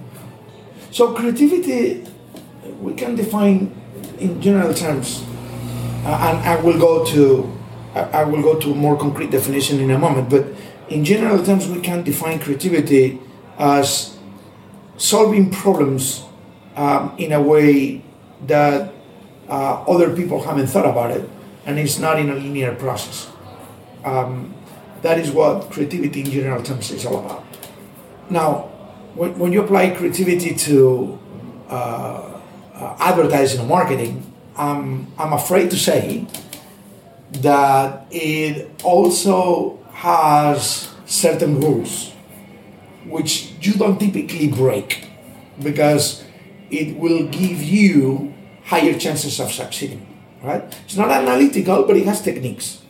So 0.91 1.15
creativity, 1.15 2.07
we 2.81 2.95
can 2.95 3.15
define 3.15 3.75
in 4.19 4.41
general 4.41 4.75
terms, 4.75 5.25
and 6.07 6.39
I 6.47 6.61
will 6.61 6.79
go 6.79 7.05
to 7.07 7.53
I 7.95 8.25
will 8.25 8.43
go 8.43 8.59
to 8.61 8.75
more 8.75 8.97
concrete 8.97 9.31
definition 9.31 9.81
in 9.81 9.91
a 9.91 9.99
moment. 9.99 10.29
But 10.29 10.47
in 10.89 11.05
general 11.05 11.43
terms, 11.43 11.67
we 11.67 11.81
can 11.81 12.03
define 12.03 12.39
creativity 12.39 13.19
as 13.59 14.19
solving 14.99 15.51
problems 15.51 16.25
um, 16.77 17.15
in 17.17 17.33
a 17.33 17.41
way 17.41 18.03
that 18.47 18.93
uh, 19.49 19.83
other 19.85 20.15
people 20.15 20.43
haven't 20.43 20.67
thought 20.67 20.85
about 20.85 21.11
it 21.11 21.29
and 21.65 21.79
it's 21.79 21.99
not 21.99 22.19
in 22.19 22.31
a 22.31 22.35
linear 22.35 22.75
process. 22.75 23.29
Um, 24.05 24.55
that 25.03 25.19
is 25.19 25.31
what 25.31 25.71
creativity 25.71 26.21
in 26.21 26.31
general 26.31 26.63
terms 26.63 26.91
is 26.91 27.05
all 27.05 27.25
about. 27.25 27.45
Now, 28.31 28.71
when, 29.15 29.39
when 29.39 29.53
you 29.53 29.63
apply 29.63 29.91
creativity 29.91 30.55
to 30.55 31.19
uh, 31.69 32.41
uh, 32.75 32.97
advertising 33.01 33.61
and 33.61 33.69
marketing, 33.69 34.33
um, 34.57 35.13
I'm 35.19 35.33
afraid 35.33 35.71
to 35.71 35.77
say 35.77 36.27
that 37.33 38.07
it 38.11 38.71
also 38.85 39.79
has 39.93 40.93
certain 41.07 41.61
rules 41.61 42.13
which 43.07 43.53
you 43.61 43.75
don't 43.75 43.99
typically 43.99 44.49
break 44.49 45.09
because 45.63 46.25
it 46.71 46.97
will 46.97 47.27
give 47.29 47.63
you 47.63 48.35
higher 48.65 48.99
chances 48.99 49.39
of 49.39 49.53
succeeding 49.53 50.07
right? 50.47 50.63
It's 50.85 50.97
not 50.97 51.11
analytical, 51.11 51.85
but 51.85 51.97
it 51.97 52.07
has 52.07 52.23
techniques 52.23 52.83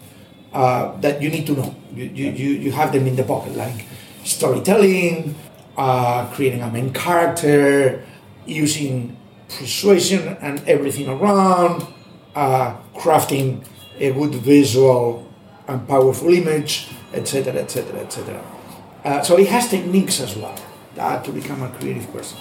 uh, 0.52 0.96
that 1.00 1.22
you 1.22 1.30
need 1.30 1.46
to 1.46 1.52
know. 1.52 1.74
You, 1.94 2.04
you, 2.04 2.30
you, 2.30 2.50
you 2.68 2.72
have 2.72 2.92
them 2.92 3.06
in 3.06 3.16
the 3.16 3.24
pocket, 3.24 3.56
like 3.56 3.86
storytelling, 4.24 5.34
uh, 5.76 6.26
creating 6.32 6.62
a 6.62 6.70
main 6.70 6.92
character, 6.92 8.04
using 8.46 9.16
persuasion 9.48 10.36
and 10.40 10.60
everything 10.68 11.08
around, 11.08 11.86
uh, 12.34 12.76
crafting 12.94 13.64
a 13.98 14.12
good 14.12 14.34
visual 14.34 15.26
and 15.68 15.86
powerful 15.88 16.32
image, 16.32 16.88
etc., 17.12 17.54
etc., 17.54 18.00
etc. 18.00 19.22
So 19.24 19.38
it 19.38 19.48
has 19.48 19.68
techniques 19.68 20.20
as 20.20 20.36
well 20.36 20.58
uh, 20.98 21.22
to 21.22 21.32
become 21.32 21.62
a 21.62 21.68
creative 21.70 22.12
person. 22.12 22.38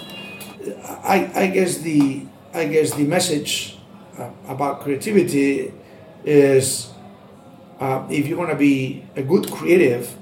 I, 1.03 1.31
I 1.35 1.47
guess 1.47 1.77
the 1.77 2.25
I 2.53 2.65
guess 2.65 2.93
the 2.93 3.03
message 3.03 3.77
uh, 4.17 4.29
about 4.47 4.81
creativity 4.81 5.73
is 6.23 6.89
uh, 7.79 8.05
if 8.09 8.27
you 8.27 8.37
want 8.37 8.49
to 8.49 8.55
be 8.55 9.03
a 9.15 9.21
good 9.21 9.51
creative, 9.51 10.15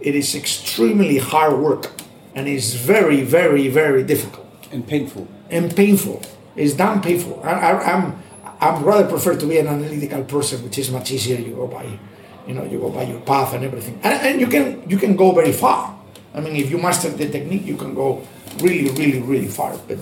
it 0.00 0.14
is 0.14 0.34
extremely 0.34 1.18
hard 1.18 1.58
work 1.58 1.90
and 2.34 2.48
it's 2.48 2.74
very, 2.74 3.22
very, 3.22 3.68
very 3.68 4.04
difficult 4.04 4.46
and 4.70 4.86
painful. 4.86 5.26
And 5.50 5.74
painful. 5.74 6.22
It's 6.56 6.74
damn 6.74 7.00
painful. 7.00 7.40
I, 7.42 7.50
I, 7.50 7.92
I'm 7.92 8.22
I'm 8.60 8.84
rather 8.84 9.08
prefer 9.08 9.36
to 9.36 9.46
be 9.46 9.58
an 9.58 9.66
analytical 9.66 10.24
person, 10.24 10.62
which 10.62 10.78
is 10.78 10.90
much 10.90 11.10
easier. 11.10 11.38
You 11.38 11.54
go 11.54 11.66
by, 11.66 11.98
you 12.46 12.54
know, 12.54 12.64
you 12.64 12.78
go 12.78 12.90
by 12.90 13.04
your 13.04 13.20
path 13.20 13.54
and 13.54 13.64
everything, 13.64 13.98
and, 14.02 14.14
and 14.26 14.40
you 14.40 14.46
can 14.46 14.88
you 14.88 14.98
can 14.98 15.16
go 15.16 15.32
very 15.32 15.52
far. 15.52 15.98
I 16.34 16.40
mean, 16.40 16.56
if 16.56 16.70
you 16.70 16.78
master 16.78 17.08
the 17.08 17.28
technique, 17.28 17.64
you 17.64 17.76
can 17.76 17.94
go 17.94 18.22
really, 18.60 18.90
really, 18.90 19.20
really 19.20 19.48
far. 19.48 19.76
But 19.88 19.98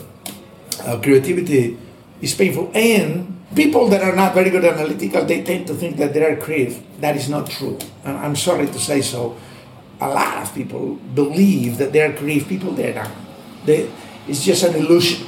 uh, 0.85 0.99
creativity 1.01 1.79
is 2.21 2.35
painful, 2.35 2.71
and 2.75 3.47
people 3.55 3.89
that 3.89 4.03
are 4.03 4.15
not 4.15 4.35
very 4.35 4.51
good 4.51 4.65
analytical, 4.65 5.25
they 5.25 5.43
tend 5.43 5.67
to 5.69 5.75
think 5.75 5.97
that 5.97 6.13
they 6.13 6.25
are 6.25 6.37
creative. 6.37 6.83
That 7.01 7.17
is 7.17 7.29
not 7.29 7.49
true. 7.49 7.79
And 8.05 8.17
I'm 8.19 8.37
sorry 8.37 8.67
to 8.67 8.79
say 8.79 9.01
so. 9.03 9.37
A 10.01 10.09
lot 10.09 10.43
of 10.43 10.55
people 10.55 10.95
believe 11.15 11.79
that 11.79 11.93
they 11.93 12.03
are 12.03 12.13
creative 12.13 12.49
people. 12.49 12.73
They're 12.73 12.95
not. 12.95 13.11
They, 13.65 13.91
it's 14.27 14.45
just 14.45 14.63
an 14.63 14.77
illusion. 14.77 15.27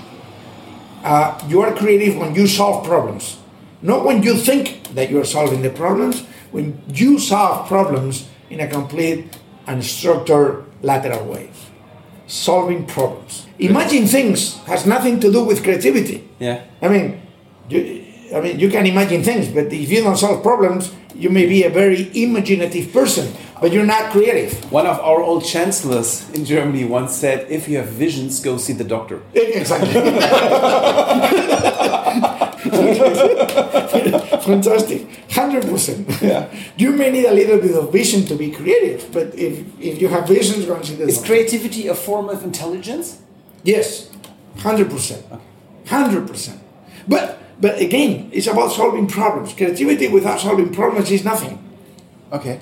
Uh, 1.03 1.39
you 1.49 1.61
are 1.63 1.75
creative 1.75 2.17
when 2.17 2.35
you 2.35 2.47
solve 2.47 2.85
problems, 2.85 3.39
not 3.83 4.05
when 4.05 4.23
you 4.23 4.37
think 4.37 4.83
that 4.95 5.11
you 5.11 5.21
are 5.21 5.25
solving 5.25 5.63
the 5.63 5.71
problems. 5.71 6.25
When 6.51 6.83
you 6.89 7.19
solve 7.19 7.69
problems 7.69 8.29
in 8.51 8.61
a 8.61 8.67
complete 8.67 9.39
and 9.67 9.85
structured 9.85 10.65
lateral 10.83 11.25
way, 11.25 11.51
solving 12.27 12.87
problems. 12.87 13.47
Imagine 13.59 14.07
things 14.07 14.59
has 14.67 14.85
nothing 14.85 15.21
to 15.21 15.31
do 15.31 15.45
with 15.45 15.63
creativity. 15.63 16.29
Yeah. 16.39 16.65
I 16.83 16.89
mean, 16.89 17.23
you, 17.69 18.05
I 18.35 18.41
mean, 18.41 18.59
you 18.59 18.69
can 18.69 18.87
imagine 18.87 19.23
things, 19.23 19.49
but 19.49 19.73
if 19.73 19.91
you 19.91 20.03
don't 20.03 20.17
solve 20.17 20.43
problems, 20.43 20.93
you 21.15 21.31
may 21.31 21.47
be 21.47 21.65
a 21.65 21.71
very 21.71 22.11
imaginative 22.15 22.93
person, 22.93 23.33
but 23.61 23.73
you're 23.73 23.87
not 23.87 24.11
creative. 24.11 24.71
One 24.73 24.87
of 24.87 24.99
our 25.01 25.23
old 25.23 25.45
chancellors 25.45 26.29
in 26.31 26.45
Germany 26.45 26.85
once 26.85 27.15
said, 27.15 27.47
"If 27.51 27.69
you 27.69 27.79
have 27.79 27.89
visions, 27.89 28.41
go 28.41 28.57
see 28.59 28.73
the 28.75 28.85
doctor." 28.85 29.21
Eh, 29.35 29.61
exactly. 29.61 29.93
Fantastic, 33.71 35.07
hundred 35.31 35.63
percent. 35.65 36.09
Yeah. 36.23 36.49
You 36.77 36.93
may 36.93 37.11
need 37.11 37.25
a 37.27 37.33
little 37.33 37.59
bit 37.59 37.77
of 37.77 37.93
vision 37.93 38.25
to 38.27 38.35
be 38.35 38.51
creative, 38.51 39.11
but 39.13 39.35
if 39.35 39.65
if 39.81 40.01
you 40.01 40.09
have 40.09 40.27
visions, 40.29 40.67
go 40.67 40.75
and 40.75 40.85
see 40.85 40.97
the 40.97 41.05
Is 41.07 41.17
doctor. 41.17 41.27
creativity 41.33 41.89
a 41.89 41.95
form 41.95 42.29
of 42.29 42.43
intelligence? 42.45 43.21
Yes, 43.63 44.11
hundred 44.59 44.91
percent, 44.91 45.25
hundred 45.87 46.27
percent. 46.27 46.61
But 47.09 47.39
but 47.61 47.81
again, 47.81 48.31
it's 48.33 48.47
about 48.47 48.73
solving 48.73 49.07
problems. 49.07 49.53
Creativity 49.55 50.09
without 50.09 50.41
solving 50.41 50.73
problems 50.73 51.11
is 51.11 51.25
nothing. 51.25 51.59
Okay. 52.33 52.61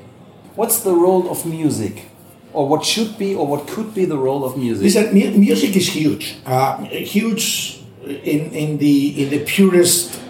What's 0.59 0.81
the 0.81 0.93
role 0.93 1.31
of 1.31 1.47
music? 1.47 2.11
Or 2.53 2.67
what 2.67 2.85
should 2.85 3.17
be 3.17 3.33
or 3.33 3.47
what 3.47 3.69
could 3.69 3.95
be 3.95 4.05
the 4.05 4.19
role 4.19 4.45
of 4.45 4.57
music? 4.57 4.83
Listen, 4.83 5.15
mu- 5.15 5.39
music 5.39 5.77
is 5.77 5.87
huge. 5.87 6.35
Uh, 6.45 6.83
huge 6.83 7.79
in, 8.03 8.51
in 8.51 8.79
the 8.79 9.23
in 9.23 9.31
the 9.31 9.45
purest 9.45 10.21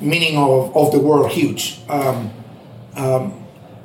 meaning 0.00 0.38
of, 0.38 0.74
of 0.74 0.92
the 0.92 0.98
word 0.98 1.30
huge. 1.30 1.80
Um, 1.90 2.32
um, 2.96 3.44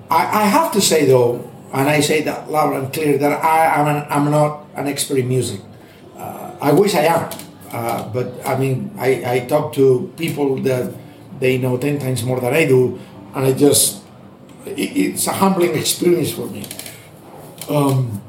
I, 0.10 0.44
I 0.44 0.44
have 0.46 0.72
to 0.72 0.80
say 0.80 1.04
though, 1.04 1.52
and 1.74 1.90
I 1.90 2.00
say 2.00 2.22
that 2.22 2.50
loud 2.50 2.72
and 2.74 2.94
clear, 2.94 3.18
that 3.18 3.44
I 3.44 3.76
am 3.76 3.88
an, 3.94 4.08
I'm 4.10 4.32
not 4.32 4.68
an 4.76 4.88
expert 4.88 5.18
in 5.18 5.28
music. 5.28 5.60
Uh, 6.16 6.56
I 6.62 6.72
wish 6.72 6.96
I 6.96 7.04
am, 7.04 7.30
uh, 7.74 8.08
but 8.14 8.48
I 8.48 8.58
mean, 8.58 8.96
I, 8.98 9.10
I 9.34 9.40
talk 9.40 9.74
to 9.74 10.10
people 10.16 10.56
that 10.64 10.94
they 11.42 11.58
know 11.58 11.76
ten 11.76 12.00
times 12.00 12.24
more 12.24 12.40
than 12.40 12.54
I 12.54 12.66
do, 12.66 12.98
and 13.36 13.46
I 13.46 13.52
just 13.52 14.01
it's 14.66 15.28
a 15.28 15.34
humbling 15.34 15.76
experience 15.76 16.32
for 16.32 16.48
me. 16.48 16.66
Um, 17.70 18.22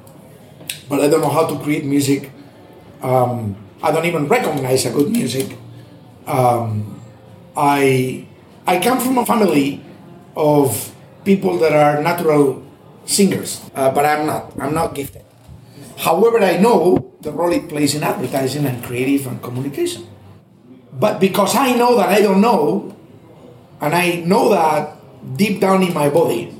but 0.89 1.01
I 1.01 1.09
don't 1.09 1.21
know 1.21 1.31
how 1.33 1.47
to 1.47 1.59
create 1.61 1.85
music. 1.85 2.31
Um, 3.03 3.57
I 3.83 3.91
don't 3.91 4.07
even 4.07 4.29
recognize 4.29 4.87
a 4.87 4.91
good 4.91 5.11
music. 5.11 5.57
Um, 6.27 7.01
I 7.57 8.27
I 8.67 8.79
come 8.79 9.01
from 9.01 9.19
a 9.19 9.27
family 9.27 9.83
of 10.37 10.95
people 11.25 11.59
that 11.59 11.73
are 11.73 12.03
natural 12.03 12.63
singers, 13.05 13.61
uh, 13.75 13.91
but 13.91 14.07
I'm 14.07 14.27
not. 14.27 14.53
I'm 14.59 14.75
not 14.75 14.95
gifted. 14.95 15.25
However, 15.99 16.39
I 16.39 16.59
know 16.59 17.13
the 17.21 17.33
role 17.33 17.53
it 17.53 17.69
plays 17.69 17.95
in 17.95 18.03
advertising 18.03 18.67
and 18.67 18.83
creative 18.83 19.27
and 19.27 19.43
communication. 19.43 20.07
But 20.93 21.21
because 21.21 21.57
I 21.57 21.75
know 21.75 21.97
that 21.97 22.09
I 22.11 22.21
don't 22.21 22.41
know, 22.41 22.95
and 23.81 23.95
I 23.95 24.23
know 24.23 24.51
that 24.51 25.02
deep 25.37 25.61
down 25.61 25.83
in 25.83 25.95
my 25.95 26.09
body, 26.11 26.55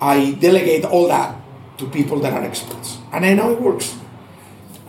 I 0.00 0.32
delegate 0.32 0.84
all 0.84 1.08
that 1.08 1.36
to 1.78 1.88
people 1.88 2.20
that 2.20 2.32
are 2.32 2.42
experts, 2.42 2.98
and 3.12 3.24
I 3.24 3.34
know 3.34 3.52
it 3.52 3.60
works. 3.60 3.96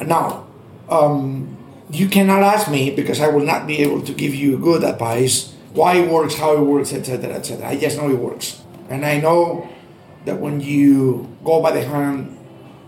Now, 0.01 0.47
um, 0.89 1.57
you 1.89 2.07
cannot 2.07 2.43
ask 2.43 2.69
me 2.69 2.91
because 2.91 3.19
I 3.19 3.27
will 3.27 3.45
not 3.45 3.67
be 3.67 3.79
able 3.79 4.01
to 4.01 4.13
give 4.13 4.35
you 4.35 4.57
good 4.57 4.83
advice 4.83 5.53
why 5.73 5.95
it 5.95 6.09
works, 6.09 6.35
how 6.35 6.55
it 6.55 6.61
works, 6.61 6.93
etc., 6.93 7.33
etc. 7.33 7.67
I 7.67 7.77
just 7.77 7.97
know 7.97 8.09
it 8.09 8.19
works, 8.19 8.61
and 8.89 9.05
I 9.05 9.19
know 9.19 9.69
that 10.25 10.39
when 10.39 10.59
you 10.59 11.27
go 11.43 11.61
by 11.61 11.71
the 11.71 11.83
hand 11.83 12.37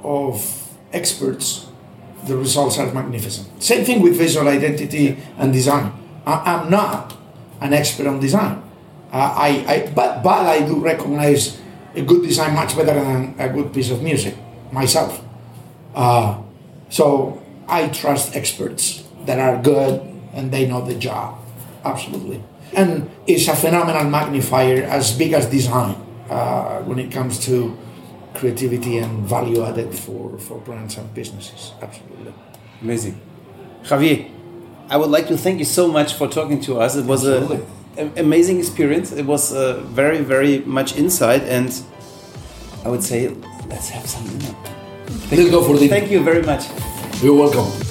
of 0.04 0.44
experts, 0.92 1.68
the 2.26 2.36
results 2.36 2.78
are 2.78 2.92
magnificent. 2.94 3.64
Same 3.64 3.86
thing 3.86 4.02
with 4.02 4.18
visual 4.18 4.48
identity 4.48 5.18
and 5.38 5.54
design. 5.54 5.94
I, 6.26 6.56
I'm 6.56 6.70
not 6.70 7.16
an 7.62 7.74
expert 7.74 8.08
on 8.08 8.20
design, 8.20 8.62
uh, 9.12 9.34
I, 9.36 9.50
I 9.68 9.92
but 9.94 10.24
but 10.24 10.46
I 10.46 10.62
do 10.66 10.80
recognize 10.80 11.60
a 11.96 12.02
good 12.02 12.24
design 12.24 12.54
much 12.54 12.76
better 12.76 12.94
than 12.94 13.36
a 13.40 13.50
good 13.50 13.74
piece 13.74 13.90
of 13.92 14.02
music 14.04 14.36
myself. 14.72 15.24
Uh, 15.96 16.42
so 16.90 17.42
I 17.68 17.88
trust 17.90 18.36
experts 18.36 19.04
that 19.26 19.40
are 19.40 19.62
good 19.62 20.02
and 20.34 20.52
they 20.52 20.68
know 20.68 20.86
the 20.86 20.96
job. 20.96 21.40
Absolutely. 21.84 22.44
And 22.74 23.10
it's 23.26 23.48
a 23.48 23.56
phenomenal 23.56 24.04
magnifier 24.06 24.84
as 24.84 25.18
big 25.18 25.34
as 25.34 25.48
design 25.48 25.96
uh, 26.30 26.80
when 26.82 27.00
it 27.00 27.12
comes 27.12 27.44
to 27.46 27.78
creativity 28.36 29.00
and 29.00 29.28
value 29.28 29.64
added 29.64 29.94
for, 29.94 30.38
for 30.38 30.60
brands 30.60 30.98
and 30.98 31.12
businesses. 31.14 31.74
Absolutely. 31.82 32.34
Amazing. 32.82 33.20
Javier, 33.84 34.30
I 34.90 34.98
would 34.98 35.10
like 35.10 35.28
to 35.28 35.38
thank 35.38 35.60
you 35.60 35.66
so 35.66 35.88
much 35.88 36.14
for 36.14 36.28
talking 36.28 36.62
to 36.62 36.80
us. 36.80 36.96
It 36.96 37.06
was 37.06 37.26
a, 37.26 37.44
a, 37.44 37.66
amazing 38.18 38.60
experience. 38.60 39.12
It 39.12 39.26
was 39.26 39.54
uh, 39.54 39.82
very, 39.86 40.20
very 40.20 40.60
much 40.60 40.98
insight, 40.98 41.44
and 41.44 41.70
I 42.86 42.90
would 42.90 43.04
say 43.04 43.30
let's 43.68 43.90
have 43.90 44.08
some 44.08 44.26
dinner. 44.28 44.56
Let's 45.32 45.50
go 45.50 45.64
for 45.64 45.76
dinner. 45.76 45.90
Thank 45.90 46.12
you 46.12 46.24
very 46.24 46.44
much. 46.44 46.66
You're 47.22 47.36
welcome. 47.36 47.89